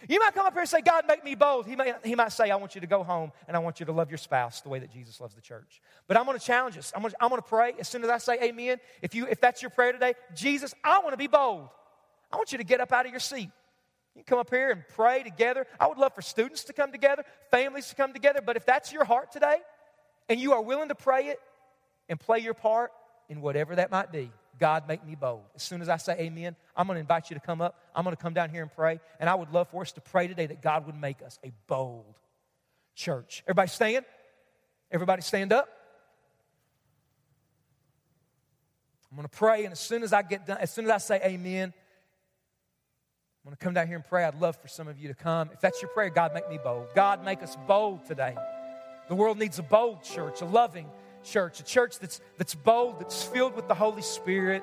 [0.09, 1.67] You might come up here and say, God, make me bold.
[1.67, 3.85] He might, he might say, I want you to go home and I want you
[3.85, 5.83] to love your spouse the way that Jesus loves the church.
[6.09, 6.95] But I'm going to challenge us.
[6.97, 8.79] I'm going to, I'm going to pray as soon as I say amen.
[9.03, 11.69] If, you, if that's your prayer today, Jesus, I want to be bold.
[12.33, 13.51] I want you to get up out of your seat.
[14.15, 15.67] You come up here and pray together.
[15.79, 18.41] I would love for students to come together, families to come together.
[18.41, 19.59] But if that's your heart today
[20.31, 21.39] and you are willing to pray it
[22.09, 22.93] and play your part
[23.29, 25.43] in whatever that might be, God, make me bold.
[25.55, 27.79] As soon as I say amen, I'm going to invite you to come up.
[27.95, 29.01] I'm going to come down here and pray.
[29.21, 31.53] And I would love for us to pray today that God would make us a
[31.67, 32.15] bold
[32.95, 33.43] church.
[33.47, 34.05] Everybody stand?
[34.91, 35.69] Everybody stand up?
[39.11, 40.99] I'm going to pray, and as soon as I get done, as soon as I
[40.99, 44.25] say amen, I'm going to come down here and pray.
[44.25, 45.51] I'd love for some of you to come.
[45.55, 46.89] If that's your prayer, God, make me bold.
[46.95, 48.35] God, make us bold today.
[49.09, 50.89] The world needs a bold church, a loving,
[51.27, 54.63] church, a church that's, that's bold, that's filled with the Holy Spirit.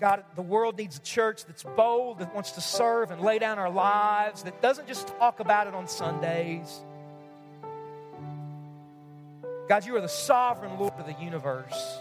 [0.00, 3.58] God, the world needs a church that's bold, that wants to serve and lay down
[3.58, 6.80] our lives, that doesn't just talk about it on Sundays.
[9.68, 11.98] God, you are the sovereign Lord of the universe.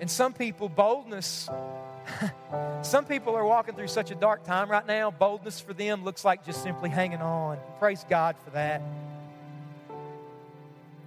[0.00, 1.50] And some people, boldness,
[2.82, 5.10] some people are walking through such a dark time right now.
[5.10, 7.58] Boldness for them looks like just simply hanging on.
[7.78, 8.80] Praise God for that.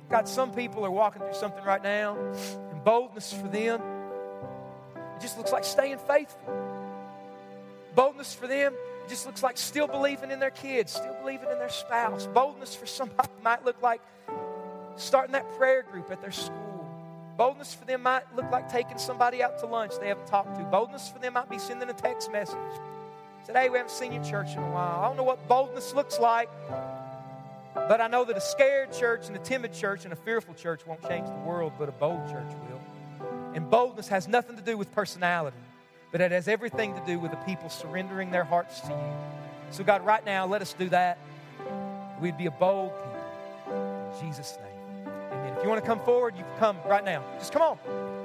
[0.10, 2.16] God, some people are walking through something right now,
[2.72, 3.82] and boldness for them
[5.16, 6.54] it just looks like staying faithful.
[7.96, 11.58] Boldness for them, it just looks like still believing in their kids, still believing in
[11.58, 12.28] their spouse.
[12.28, 14.02] Boldness for somebody might look like
[14.98, 16.72] starting that prayer group at their school.
[17.38, 20.64] Boldness for them might look like taking somebody out to lunch they haven't talked to.
[20.66, 22.58] Boldness for them might be sending a text message.
[23.46, 25.02] Said, hey, we haven't seen you in church in a while.
[25.02, 26.50] I don't know what boldness looks like,
[27.76, 30.88] but I know that a scared church and a timid church and a fearful church
[30.88, 32.82] won't change the world, but a bold church will.
[33.54, 35.58] And boldness has nothing to do with personality,
[36.12, 39.14] but it has everything to do with the people surrendering their hearts to you.
[39.72, 41.18] So, God, right now, let us do that.
[42.22, 44.12] We'd be a bold people.
[44.22, 45.14] In Jesus' name.
[45.58, 47.24] If you want to come forward, you can come right now.
[47.40, 48.25] Just come on.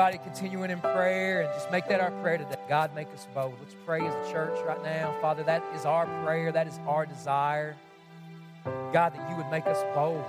[0.00, 2.56] Everybody continuing in prayer and just make that our prayer today.
[2.70, 3.52] God, make us bold.
[3.60, 5.14] Let's pray as a church right now.
[5.20, 6.50] Father, that is our prayer.
[6.50, 7.76] That is our desire.
[8.64, 10.24] God, that you would make us bold.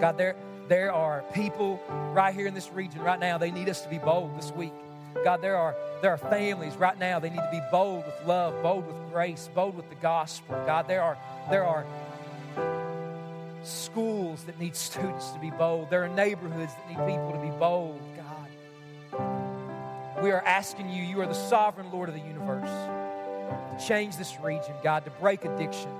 [0.00, 0.36] God, there,
[0.68, 1.82] there are people
[2.14, 4.72] right here in this region right now, they need us to be bold this week.
[5.24, 8.62] God, there are, there are families right now, they need to be bold with love,
[8.62, 10.54] bold with grace, bold with the gospel.
[10.66, 11.18] God, there are,
[11.50, 11.84] there are
[13.64, 15.90] schools that need students to be bold.
[15.90, 18.00] There are neighborhoods that need people to be bold.
[20.22, 24.38] We are asking you, you are the sovereign Lord of the universe, to change this
[24.40, 25.90] region, God, to break addiction.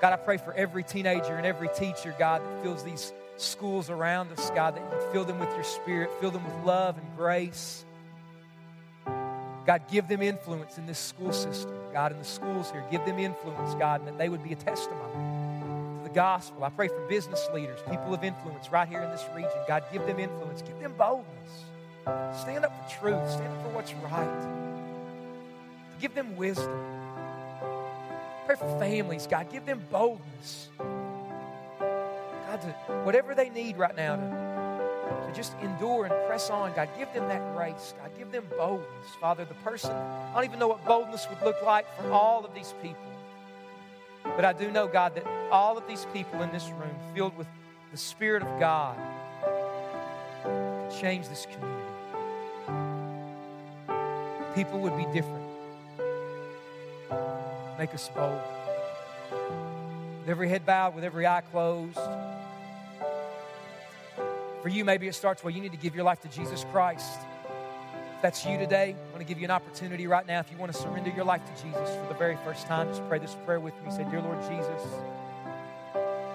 [0.00, 4.30] God, I pray for every teenager and every teacher, God, that fills these schools around
[4.32, 7.84] us, God, that you fill them with your spirit, fill them with love and grace.
[9.66, 11.74] God, give them influence in this school system.
[11.92, 14.56] God, in the schools here, give them influence, God, and that they would be a
[14.56, 15.14] testimony
[16.02, 16.62] to the gospel.
[16.62, 19.50] I pray for business leaders, people of influence right here in this region.
[19.66, 21.64] God, give them influence, give them boldness.
[22.04, 23.30] Stand up for truth.
[23.30, 24.64] Stand up for what's right.
[26.00, 26.80] Give them wisdom.
[28.46, 29.50] Pray for families, God.
[29.50, 30.68] Give them boldness.
[30.78, 32.68] God, to,
[33.04, 37.26] whatever they need right now to, to just endure and press on, God, give them
[37.28, 37.94] that grace.
[37.98, 39.08] God, give them boldness.
[39.18, 42.54] Father, the person, I don't even know what boldness would look like for all of
[42.54, 43.00] these people.
[44.24, 47.46] But I do know, God, that all of these people in this room, filled with
[47.92, 48.96] the Spirit of God,
[50.42, 51.93] can change this community
[54.54, 55.44] people would be different.
[57.78, 58.40] Make us bold.
[60.20, 61.98] With every head bowed, with every eye closed.
[64.62, 67.18] For you, maybe it starts well, you need to give your life to Jesus Christ.
[68.16, 70.40] If that's you today, I want to give you an opportunity right now.
[70.40, 73.06] If you want to surrender your life to Jesus for the very first time, just
[73.08, 73.90] pray this prayer with me.
[73.90, 74.82] Say, Dear Lord Jesus,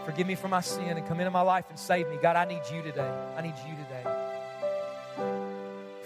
[0.05, 2.17] forgive me for my sin and come into my life and save me.
[2.22, 3.11] God, I need you today.
[3.36, 4.18] I need you today.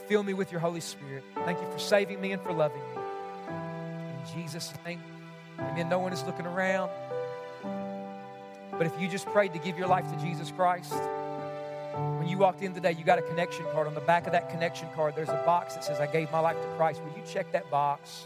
[0.07, 1.23] Fill me with your Holy Spirit.
[1.45, 3.01] Thank you for saving me and for loving me.
[4.09, 5.01] In Jesus' name,
[5.59, 5.87] amen.
[5.87, 6.91] No one is looking around.
[8.71, 10.93] But if you just prayed to give your life to Jesus Christ,
[11.93, 13.87] when you walked in today, you got a connection card.
[13.87, 16.39] On the back of that connection card, there's a box that says, I gave my
[16.39, 17.01] life to Christ.
[17.01, 18.25] Will you check that box?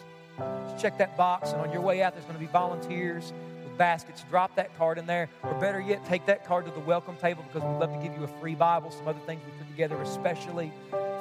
[0.69, 3.77] Just check that box, and on your way out, there's going to be volunteers with
[3.77, 4.23] baskets.
[4.29, 5.29] Drop that card in there.
[5.43, 8.17] Or better yet, take that card to the welcome table because we'd love to give
[8.17, 10.71] you a free Bible, some other things we put together especially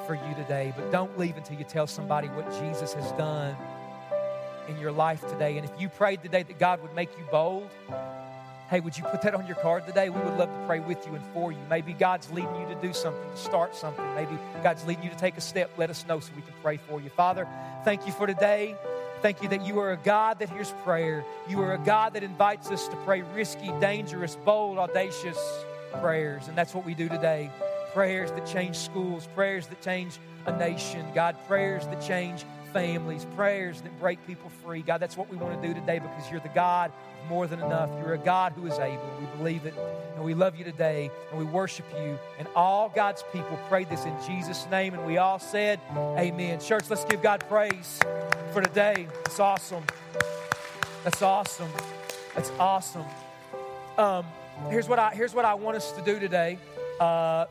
[0.07, 3.55] for you today, but don't leave until you tell somebody what Jesus has done
[4.69, 5.57] in your life today.
[5.57, 7.69] And if you prayed today that God would make you bold,
[8.69, 10.09] hey, would you put that on your card today?
[10.09, 11.59] We would love to pray with you and for you.
[11.69, 14.05] Maybe God's leading you to do something, to start something.
[14.15, 14.31] Maybe
[14.63, 15.71] God's leading you to take a step.
[15.77, 17.09] Let us know so we can pray for you.
[17.09, 17.45] Father,
[17.83, 18.75] thank you for today.
[19.21, 21.25] Thank you that you are a God that hears prayer.
[21.49, 25.37] You are a God that invites us to pray risky, dangerous, bold, audacious
[25.99, 26.47] prayers.
[26.47, 27.51] And that's what we do today
[27.97, 33.81] prayers that change schools, prayers that change a nation, God, prayers that change families, prayers
[33.81, 34.83] that break people free.
[34.83, 36.91] God, that's what we want to do today because you're the God
[37.23, 37.89] of more than enough.
[37.99, 39.01] You're a God who is able.
[39.19, 39.73] We believe it,
[40.13, 42.19] and we love you today, and we worship you.
[42.37, 46.59] And all God's people prayed this in Jesus' name, and we all said, Amen.
[46.59, 47.99] Church, let's give God praise
[48.53, 49.07] for today.
[49.25, 49.83] It's awesome.
[51.03, 51.71] That's awesome.
[52.35, 53.05] That's awesome.
[53.97, 54.23] Um,
[54.69, 56.59] here's what I here's what I want us to do today.
[56.99, 57.47] Uh,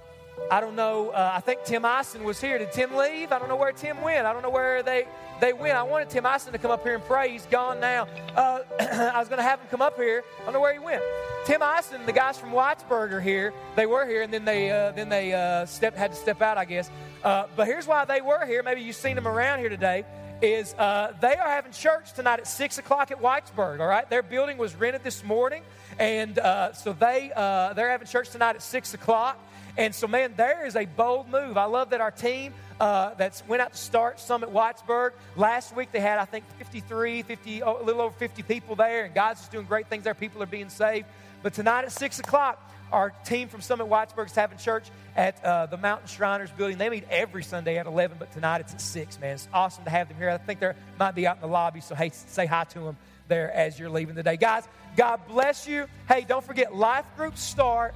[0.51, 1.11] I don't know.
[1.11, 2.59] Uh, I think Tim Ison was here.
[2.59, 3.32] Did Tim leave?
[3.32, 4.26] I don't know where Tim went.
[4.26, 5.07] I don't know where they
[5.41, 5.76] they went.
[5.76, 7.30] I wanted Tim Ison to come up here and pray.
[7.30, 8.07] He's gone now.
[8.34, 10.22] Uh, I was going to have him come up here.
[10.41, 11.03] I don't know where he went.
[11.47, 13.53] Tim Ison, the guys from Whitesburg are here.
[13.76, 16.59] They were here, and then they uh, then they uh, step, had to step out,
[16.59, 16.91] I guess.
[17.22, 18.62] Uh, but here's why they were here.
[18.62, 20.05] Maybe you've seen them around here today.
[20.43, 23.80] Is uh, they are having church tonight at six o'clock at Whitesburg.
[23.80, 25.62] All right, their building was rented this morning,
[25.99, 26.37] and
[26.74, 29.39] so they they're having church tonight at six o'clock.
[29.79, 31.57] And so, man, there is a bold move.
[31.57, 35.12] I love that our team uh, that went out to start Summit Whitesburg.
[35.37, 39.05] Last week they had, I think, 53, 50, oh, a little over 50 people there,
[39.05, 40.14] and God's just doing great things there.
[40.14, 41.07] People are being saved.
[41.43, 45.66] But tonight at 6 o'clock, our team from Summit Whitesburg is having church at uh,
[45.66, 46.79] the Mountain Shriners building.
[46.79, 49.35] They meet every Sunday at 11, but tonight it's at 6, man.
[49.35, 50.31] It's awesome to have them here.
[50.31, 52.97] I think they might be out in the lobby, so hey, say hi to them
[53.29, 54.37] there as you're leaving today.
[54.37, 55.87] Guys, God bless you.
[56.09, 57.95] Hey, don't forget, life groups start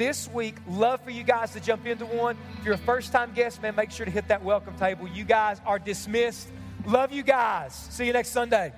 [0.00, 0.56] this week.
[0.66, 2.34] Love for you guys to jump into one.
[2.58, 5.06] If you're a first time guest, man, make sure to hit that welcome table.
[5.06, 6.48] You guys are dismissed.
[6.86, 7.74] Love you guys.
[7.90, 8.72] See you next Sunday.